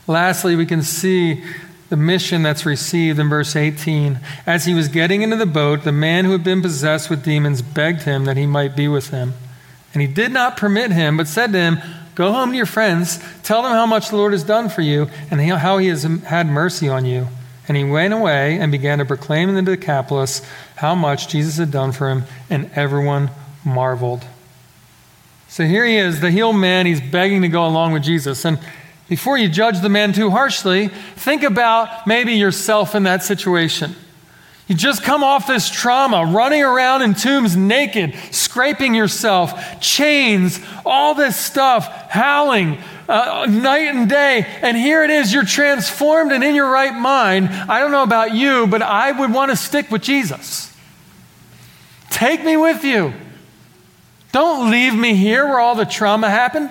Lastly, 0.08 0.56
we 0.56 0.66
can 0.66 0.82
see 0.82 1.44
the 1.90 1.98
mission 1.98 2.44
that's 2.44 2.66
received 2.66 3.20
in 3.20 3.30
verse 3.30 3.56
18. 3.56 4.20
As 4.46 4.66
he 4.66 4.74
was 4.74 4.88
getting 4.88 5.22
into 5.22 5.36
the 5.36 5.46
boat, 5.46 5.84
the 5.84 5.92
man 5.92 6.26
who 6.26 6.32
had 6.32 6.44
been 6.44 6.62
possessed 6.62 7.10
with 7.10 7.24
demons 7.24 7.62
begged 7.62 8.04
him 8.04 8.26
that 8.26 8.38
he 8.38 8.46
might 8.46 8.76
be 8.76 8.88
with 8.88 9.10
him. 9.10 9.34
And 9.94 10.02
he 10.02 10.08
did 10.08 10.32
not 10.32 10.56
permit 10.56 10.92
him, 10.92 11.18
but 11.18 11.28
said 11.28 11.52
to 11.52 11.60
him, 11.60 11.80
Go 12.20 12.34
home 12.34 12.52
to 12.52 12.58
your 12.58 12.66
friends, 12.66 13.18
tell 13.44 13.64
them 13.64 13.72
how 13.72 13.86
much 13.86 14.10
the 14.10 14.18
Lord 14.18 14.34
has 14.34 14.44
done 14.44 14.68
for 14.68 14.82
you, 14.82 15.08
and 15.32 15.40
how 15.40 15.78
he 15.78 15.88
has 15.88 16.04
had 16.04 16.48
mercy 16.48 16.90
on 16.90 17.06
you. 17.06 17.30
And 17.66 17.78
he 17.78 17.86
went 17.86 18.14
away 18.14 18.60
and 18.60 18.74
began 18.74 18.98
to 18.98 19.06
proclaim 19.06 19.48
in 19.48 19.56
the 19.56 19.62
Decapolis 19.62 20.42
how 20.76 20.96
much 20.96 21.30
Jesus 21.30 21.56
had 21.56 21.72
done 21.72 21.94
for 21.94 22.10
him, 22.10 22.26
and 22.50 22.70
everyone 22.76 23.32
marveled. 23.64 24.26
So 25.48 25.64
here 25.64 25.86
he 25.86 25.96
is, 25.96 26.20
the 26.20 26.30
healed 26.30 26.58
man. 26.58 26.86
He's 26.88 27.00
begging 27.00 27.42
to 27.44 27.48
go 27.48 27.66
along 27.66 27.94
with 27.94 28.04
Jesus. 28.04 28.44
And 28.44 28.60
before 29.08 29.38
you 29.38 29.48
judge 29.48 29.80
the 29.80 29.88
man 29.88 30.12
too 30.12 30.30
harshly, 30.30 30.90
think 31.16 31.44
about 31.44 32.06
maybe 32.06 32.34
yourself 32.34 32.96
in 32.96 33.04
that 33.04 33.24
situation. 33.24 33.96
You 34.70 34.76
just 34.76 35.02
come 35.02 35.24
off 35.24 35.48
this 35.48 35.68
trauma, 35.68 36.32
running 36.32 36.62
around 36.62 37.02
in 37.02 37.16
tombs 37.16 37.58
naked, 37.58 38.14
scraping 38.30 38.94
yourself, 38.94 39.82
chains, 39.82 40.60
all 40.86 41.16
this 41.16 41.36
stuff, 41.38 41.88
howling, 42.12 42.78
uh, 43.10 43.48
night 43.50 43.88
and 43.88 44.08
day. 44.08 44.46
And 44.62 44.78
here 44.78 45.04
it 45.04 45.10
is, 45.10 45.34
you're 45.34 45.44
transformed 45.44 46.32
and 46.32 46.44
in 46.44 46.54
your 46.54 46.70
right 46.70 46.94
mind. 46.94 47.50
I 47.50 47.80
don't 47.80 47.92
know 47.92 48.04
about 48.04 48.36
you, 48.36 48.68
but 48.68 48.84
I 48.84 49.12
would 49.12 49.34
want 49.34 49.50
to 49.50 49.58
stick 49.58 49.90
with 49.90 50.04
Jesus. 50.04 50.72
Take 52.12 52.46
me 52.46 52.56
with 52.56 52.84
you. 52.84 53.16
Don't 54.32 54.70
leave 54.70 54.94
me 54.94 55.16
here 55.16 55.48
where 55.48 55.60
all 55.60 55.74
the 55.74 55.86
trauma 55.86 56.30
happened. 56.30 56.70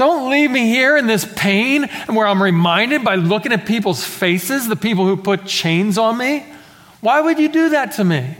Don't 0.00 0.30
leave 0.30 0.50
me 0.50 0.60
here 0.60 0.96
in 0.96 1.06
this 1.06 1.30
pain 1.36 1.84
and 1.84 2.16
where 2.16 2.26
I'm 2.26 2.42
reminded 2.42 3.04
by 3.04 3.16
looking 3.16 3.52
at 3.52 3.66
people's 3.66 4.02
faces, 4.02 4.66
the 4.66 4.74
people 4.74 5.04
who 5.04 5.14
put 5.14 5.44
chains 5.44 5.98
on 5.98 6.16
me. 6.16 6.46
Why 7.02 7.20
would 7.20 7.38
you 7.38 7.50
do 7.50 7.68
that 7.68 7.92
to 7.96 8.04
me? 8.04 8.38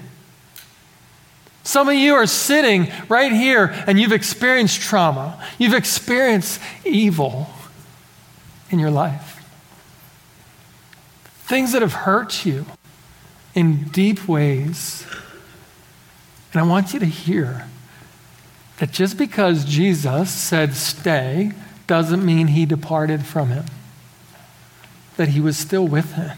Some 1.62 1.90
of 1.90 1.96
you 1.96 2.14
are 2.14 2.26
sitting 2.26 2.90
right 3.10 3.30
here 3.30 3.74
and 3.86 4.00
you've 4.00 4.10
experienced 4.10 4.80
trauma. 4.80 5.38
You've 5.58 5.74
experienced 5.74 6.62
evil 6.82 7.50
in 8.70 8.78
your 8.78 8.90
life. 8.90 9.44
Things 11.42 11.72
that 11.72 11.82
have 11.82 11.92
hurt 11.92 12.46
you 12.46 12.64
in 13.54 13.84
deep 13.88 14.26
ways. 14.26 15.04
And 16.54 16.62
I 16.62 16.64
want 16.64 16.94
you 16.94 17.00
to 17.00 17.04
hear 17.06 17.68
that 18.80 18.90
just 18.90 19.18
because 19.18 19.66
Jesus 19.66 20.30
said 20.30 20.74
stay 20.74 21.52
doesn't 21.86 22.24
mean 22.24 22.46
he 22.46 22.64
departed 22.64 23.26
from 23.26 23.50
him, 23.50 23.66
that 25.18 25.28
he 25.28 25.40
was 25.40 25.58
still 25.58 25.86
with 25.86 26.14
him. 26.14 26.36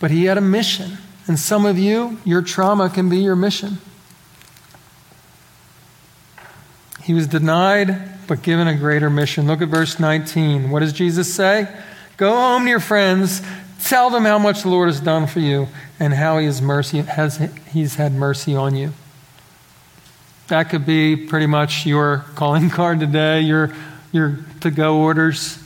But 0.00 0.10
he 0.10 0.26
had 0.26 0.36
a 0.36 0.42
mission. 0.42 0.98
And 1.26 1.38
some 1.38 1.64
of 1.64 1.78
you, 1.78 2.18
your 2.26 2.42
trauma 2.42 2.90
can 2.90 3.08
be 3.08 3.18
your 3.18 3.36
mission. 3.36 3.78
He 7.02 7.14
was 7.14 7.26
denied, 7.26 8.26
but 8.26 8.42
given 8.42 8.68
a 8.68 8.76
greater 8.76 9.08
mission. 9.08 9.46
Look 9.46 9.62
at 9.62 9.68
verse 9.68 9.98
19. 9.98 10.70
What 10.70 10.80
does 10.80 10.92
Jesus 10.92 11.32
say? 11.32 11.74
Go 12.18 12.34
home 12.34 12.64
to 12.64 12.68
your 12.68 12.80
friends, 12.80 13.40
tell 13.82 14.10
them 14.10 14.26
how 14.26 14.38
much 14.38 14.62
the 14.62 14.68
Lord 14.68 14.88
has 14.88 15.00
done 15.00 15.26
for 15.26 15.40
you 15.40 15.68
and 15.98 16.12
how 16.12 16.36
he 16.36 16.44
has 16.44 16.60
mercy, 16.60 17.00
has, 17.00 17.38
he's 17.72 17.94
had 17.94 18.12
mercy 18.12 18.54
on 18.54 18.76
you. 18.76 18.92
That 20.48 20.70
could 20.70 20.84
be 20.84 21.16
pretty 21.16 21.46
much 21.46 21.86
your 21.86 22.24
calling 22.34 22.70
card 22.70 23.00
today, 23.00 23.40
your, 23.40 23.72
your 24.12 24.38
to 24.60 24.70
go 24.70 24.98
orders. 24.98 25.62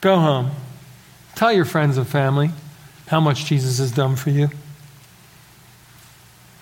Go 0.00 0.16
home. 0.16 0.50
Tell 1.34 1.52
your 1.52 1.64
friends 1.64 1.96
and 1.96 2.06
family 2.06 2.50
how 3.08 3.20
much 3.20 3.44
Jesus 3.44 3.78
has 3.78 3.92
done 3.92 4.16
for 4.16 4.30
you. 4.30 4.48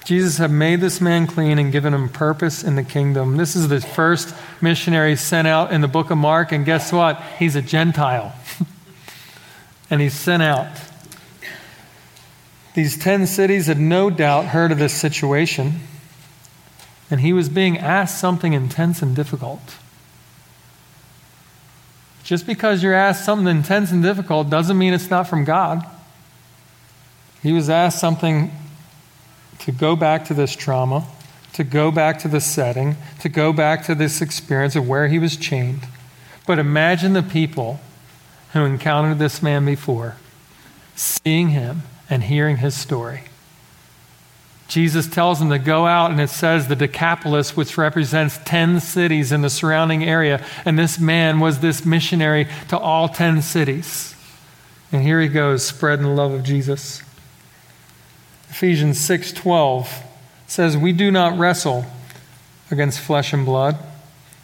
Jesus 0.04 0.38
had 0.38 0.50
made 0.50 0.80
this 0.80 1.02
man 1.02 1.26
clean 1.26 1.58
and 1.58 1.70
given 1.70 1.92
him 1.92 2.08
purpose 2.08 2.64
in 2.64 2.76
the 2.76 2.82
kingdom. 2.82 3.36
This 3.36 3.54
is 3.54 3.68
the 3.68 3.82
first 3.82 4.34
missionary 4.62 5.16
sent 5.16 5.46
out 5.46 5.70
in 5.70 5.82
the 5.82 5.88
book 5.88 6.10
of 6.10 6.16
Mark, 6.16 6.50
and 6.50 6.64
guess 6.64 6.90
what? 6.90 7.20
He's 7.38 7.54
a 7.56 7.60
Gentile. 7.60 8.34
and 9.90 10.00
he's 10.00 10.14
sent 10.14 10.42
out. 10.42 10.68
These 12.72 12.96
10 12.96 13.26
cities 13.26 13.66
had 13.66 13.78
no 13.78 14.08
doubt 14.08 14.46
heard 14.46 14.72
of 14.72 14.78
this 14.78 14.94
situation, 14.94 15.80
and 17.10 17.20
he 17.20 17.32
was 17.32 17.48
being 17.48 17.78
asked 17.78 18.20
something 18.20 18.52
intense 18.52 19.02
and 19.02 19.16
difficult. 19.16 19.76
Just 22.22 22.46
because 22.46 22.82
you're 22.82 22.94
asked 22.94 23.24
something 23.24 23.48
intense 23.48 23.90
and 23.90 24.02
difficult 24.02 24.50
doesn't 24.50 24.76
mean 24.76 24.92
it's 24.92 25.08
not 25.08 25.26
from 25.26 25.44
God. 25.44 25.84
He 27.42 27.52
was 27.52 27.70
asked 27.70 27.98
something 27.98 28.50
to 29.60 29.72
go 29.72 29.96
back 29.96 30.24
to 30.26 30.34
this 30.34 30.54
trauma, 30.54 31.06
to 31.54 31.64
go 31.64 31.90
back 31.90 32.18
to 32.20 32.28
the 32.28 32.40
setting, 32.40 32.96
to 33.20 33.28
go 33.28 33.52
back 33.52 33.84
to 33.86 33.94
this 33.94 34.20
experience 34.20 34.76
of 34.76 34.86
where 34.86 35.08
he 35.08 35.18
was 35.18 35.36
chained. 35.36 35.86
But 36.46 36.58
imagine 36.58 37.14
the 37.14 37.22
people 37.22 37.80
who 38.52 38.64
encountered 38.64 39.18
this 39.18 39.42
man 39.42 39.64
before, 39.64 40.16
seeing 40.94 41.48
him 41.48 41.82
and 42.10 42.24
hearing 42.24 42.58
his 42.58 42.74
story. 42.74 43.24
Jesus 44.68 45.06
tells 45.08 45.38
them 45.38 45.48
to 45.48 45.58
go 45.58 45.86
out, 45.86 46.10
and 46.10 46.20
it 46.20 46.28
says 46.28 46.68
the 46.68 46.76
Decapolis, 46.76 47.56
which 47.56 47.78
represents 47.78 48.38
10 48.44 48.80
cities 48.80 49.32
in 49.32 49.40
the 49.40 49.48
surrounding 49.48 50.04
area. 50.04 50.44
And 50.66 50.78
this 50.78 50.98
man 50.98 51.40
was 51.40 51.60
this 51.60 51.86
missionary 51.86 52.46
to 52.68 52.78
all 52.78 53.08
10 53.08 53.40
cities. 53.40 54.14
And 54.92 55.02
here 55.02 55.20
he 55.22 55.28
goes, 55.28 55.66
spreading 55.66 56.04
the 56.04 56.10
love 56.10 56.32
of 56.32 56.42
Jesus. 56.42 57.02
Ephesians 58.50 58.98
6:12 58.98 60.02
says, 60.46 60.76
"We 60.76 60.92
do 60.92 61.10
not 61.10 61.38
wrestle 61.38 61.86
against 62.70 63.00
flesh 63.00 63.32
and 63.32 63.46
blood, 63.46 63.78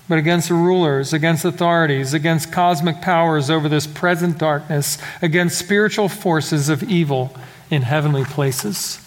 but 0.09 0.19
against 0.19 0.51
rulers, 0.51 1.13
against 1.13 1.45
authorities, 1.45 2.15
against 2.15 2.53
cosmic 2.53 3.01
powers 3.01 3.51
over 3.51 3.69
this 3.69 3.87
present 3.87 4.39
darkness, 4.39 4.99
against 5.21 5.59
spiritual 5.59 6.09
forces 6.09 6.69
of 6.69 6.83
evil 6.83 7.35
in 7.71 7.83
heavenly 7.83 8.25
places." 8.25 8.99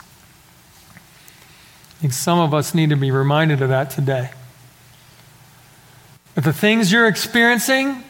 I 1.97 2.01
think 2.01 2.13
some 2.13 2.38
of 2.38 2.53
us 2.53 2.75
need 2.75 2.91
to 2.91 2.95
be 2.95 3.10
reminded 3.10 3.62
of 3.63 3.69
that 3.69 3.89
today. 3.89 4.29
That 6.36 6.43
the 6.43 6.53
things 6.53 6.91
you're 6.91 7.07
experiencing 7.07 8.03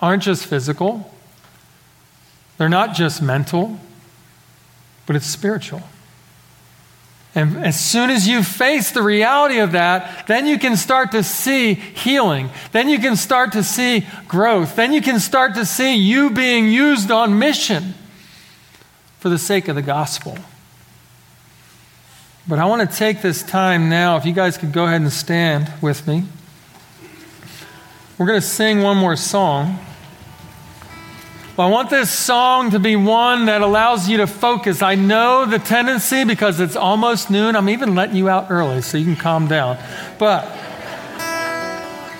aren't 0.00 0.22
just 0.22 0.46
physical, 0.46 1.12
they're 2.56 2.70
not 2.70 2.94
just 2.94 3.20
mental, 3.20 3.78
but 5.04 5.16
it's 5.16 5.26
spiritual. 5.26 5.82
And 7.34 7.58
as 7.58 7.78
soon 7.78 8.08
as 8.08 8.26
you 8.26 8.42
face 8.42 8.90
the 8.90 9.02
reality 9.02 9.58
of 9.58 9.72
that, 9.72 10.26
then 10.26 10.46
you 10.46 10.58
can 10.58 10.76
start 10.76 11.12
to 11.12 11.22
see 11.22 11.74
healing. 11.74 12.50
Then 12.72 12.88
you 12.88 12.98
can 12.98 13.16
start 13.16 13.52
to 13.52 13.62
see 13.62 14.06
growth. 14.26 14.76
Then 14.76 14.92
you 14.92 15.00
can 15.00 15.20
start 15.20 15.54
to 15.54 15.64
see 15.64 15.94
you 15.94 16.30
being 16.30 16.68
used 16.68 17.10
on 17.10 17.38
mission 17.38 17.94
for 19.20 19.28
the 19.28 19.38
sake 19.38 19.68
of 19.68 19.76
the 19.76 19.82
gospel. 19.82 20.38
But 22.48 22.58
I 22.58 22.64
want 22.64 22.88
to 22.88 22.96
take 22.96 23.22
this 23.22 23.42
time 23.42 23.88
now, 23.88 24.16
if 24.16 24.24
you 24.24 24.32
guys 24.32 24.58
could 24.58 24.72
go 24.72 24.86
ahead 24.86 25.00
and 25.00 25.12
stand 25.12 25.72
with 25.80 26.06
me. 26.06 26.24
We're 28.18 28.26
going 28.26 28.40
to 28.40 28.46
sing 28.46 28.82
one 28.82 28.96
more 28.96 29.16
song. 29.16 29.78
I 31.58 31.66
want 31.66 31.90
this 31.90 32.10
song 32.10 32.70
to 32.70 32.78
be 32.78 32.96
one 32.96 33.44
that 33.44 33.60
allows 33.60 34.08
you 34.08 34.16
to 34.16 34.26
focus. 34.26 34.80
I 34.80 34.94
know 34.94 35.44
the 35.44 35.58
tendency 35.58 36.24
because 36.24 36.58
it's 36.58 36.74
almost 36.74 37.30
noon. 37.30 37.54
I'm 37.54 37.68
even 37.68 37.94
letting 37.94 38.16
you 38.16 38.30
out 38.30 38.50
early 38.50 38.80
so 38.80 38.96
you 38.96 39.04
can 39.04 39.16
calm 39.16 39.46
down. 39.46 39.76
But 40.18 40.44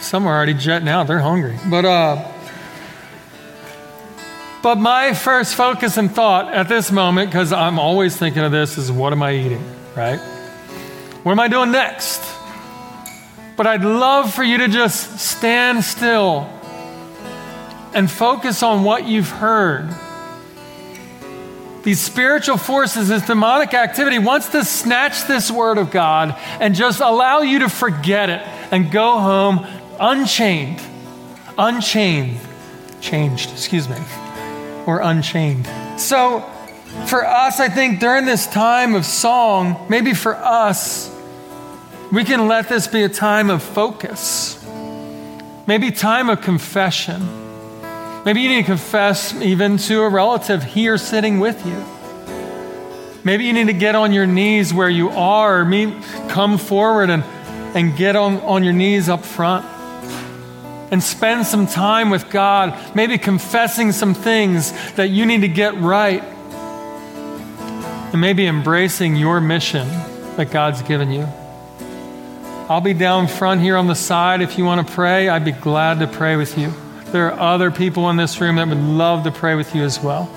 some 0.00 0.26
are 0.26 0.36
already 0.36 0.52
jetting 0.52 0.88
out. 0.88 1.06
They're 1.06 1.20
hungry. 1.20 1.58
But 1.70 1.86
uh, 1.86 2.30
But 4.62 4.74
my 4.74 5.14
first 5.14 5.54
focus 5.54 5.96
and 5.96 6.14
thought 6.14 6.52
at 6.52 6.68
this 6.68 6.92
moment, 6.92 7.30
because 7.30 7.50
I'm 7.50 7.78
always 7.78 8.14
thinking 8.14 8.42
of 8.42 8.52
this, 8.52 8.76
is 8.76 8.92
what 8.92 9.14
am 9.14 9.22
I 9.22 9.32
eating, 9.32 9.64
right? 9.96 10.18
What 11.22 11.32
am 11.32 11.40
I 11.40 11.48
doing 11.48 11.70
next? 11.70 12.22
But 13.56 13.66
I'd 13.66 13.84
love 13.84 14.32
for 14.32 14.42
you 14.42 14.58
to 14.58 14.68
just 14.68 15.18
stand 15.18 15.84
still 15.84 16.48
and 17.92 18.10
focus 18.10 18.62
on 18.62 18.84
what 18.84 19.06
you've 19.06 19.28
heard. 19.28 19.94
These 21.82 22.00
spiritual 22.00 22.56
forces, 22.56 23.08
this 23.08 23.26
demonic 23.26 23.72
activity 23.74 24.18
wants 24.18 24.50
to 24.50 24.64
snatch 24.64 25.26
this 25.26 25.50
word 25.50 25.78
of 25.78 25.90
God 25.90 26.36
and 26.60 26.74
just 26.74 27.00
allow 27.00 27.40
you 27.40 27.60
to 27.60 27.68
forget 27.68 28.28
it 28.28 28.46
and 28.70 28.90
go 28.90 29.18
home 29.18 29.66
unchained. 29.98 30.80
Unchained. 31.56 32.38
Changed, 33.00 33.50
excuse 33.50 33.88
me. 33.88 33.96
Or 34.86 35.00
unchained. 35.00 35.68
So, 35.98 36.50
for 37.06 37.26
us, 37.26 37.60
I 37.60 37.68
think 37.68 38.00
during 38.00 38.24
this 38.24 38.46
time 38.46 38.94
of 38.94 39.04
song, 39.04 39.86
maybe 39.88 40.14
for 40.14 40.34
us, 40.34 41.10
we 42.12 42.24
can 42.24 42.48
let 42.48 42.68
this 42.68 42.86
be 42.86 43.02
a 43.04 43.08
time 43.08 43.50
of 43.50 43.62
focus. 43.62 44.56
Maybe 45.66 45.90
time 45.92 46.28
of 46.28 46.40
confession. 46.40 47.20
Maybe 48.24 48.40
you 48.40 48.48
need 48.48 48.62
to 48.62 48.66
confess 48.66 49.34
even 49.34 49.76
to 49.78 50.02
a 50.02 50.08
relative 50.08 50.62
here 50.64 50.98
sitting 50.98 51.40
with 51.40 51.64
you. 51.64 51.84
Maybe 53.22 53.44
you 53.44 53.52
need 53.52 53.66
to 53.66 53.72
get 53.72 53.94
on 53.94 54.12
your 54.12 54.26
knees 54.26 54.74
where 54.74 54.88
you 54.88 55.10
are, 55.10 55.64
meet, 55.64 55.94
come 56.28 56.58
forward 56.58 57.10
and, 57.10 57.22
and 57.76 57.96
get 57.96 58.16
on, 58.16 58.40
on 58.40 58.64
your 58.64 58.72
knees 58.72 59.08
up 59.08 59.24
front. 59.24 59.64
And 60.90 61.00
spend 61.02 61.46
some 61.46 61.66
time 61.68 62.10
with 62.10 62.30
God, 62.30 62.96
maybe 62.96 63.16
confessing 63.16 63.92
some 63.92 64.12
things 64.12 64.72
that 64.94 65.10
you 65.10 65.24
need 65.24 65.42
to 65.42 65.48
get 65.48 65.76
right, 65.76 66.24
and 68.12 68.20
maybe 68.20 68.46
embracing 68.46 69.16
your 69.16 69.40
mission 69.40 69.88
that 70.36 70.50
God's 70.50 70.82
given 70.82 71.10
you. 71.10 71.28
I'll 72.68 72.80
be 72.80 72.94
down 72.94 73.26
front 73.26 73.60
here 73.60 73.76
on 73.76 73.88
the 73.88 73.94
side 73.94 74.42
if 74.42 74.56
you 74.56 74.64
want 74.64 74.86
to 74.86 74.94
pray. 74.94 75.28
I'd 75.28 75.44
be 75.44 75.52
glad 75.52 75.98
to 76.00 76.06
pray 76.06 76.36
with 76.36 76.56
you. 76.56 76.72
There 77.06 77.32
are 77.32 77.54
other 77.54 77.70
people 77.70 78.08
in 78.10 78.16
this 78.16 78.40
room 78.40 78.56
that 78.56 78.68
would 78.68 78.78
love 78.78 79.24
to 79.24 79.32
pray 79.32 79.56
with 79.56 79.74
you 79.74 79.82
as 79.82 80.00
well. 80.00 80.32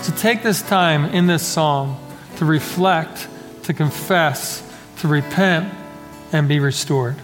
So 0.00 0.14
take 0.14 0.42
this 0.42 0.62
time 0.62 1.04
in 1.06 1.26
this 1.26 1.46
song 1.46 2.00
to 2.36 2.44
reflect, 2.44 3.28
to 3.64 3.74
confess, 3.74 4.62
to 5.00 5.08
repent, 5.08 5.72
and 6.32 6.48
be 6.48 6.60
restored. 6.60 7.16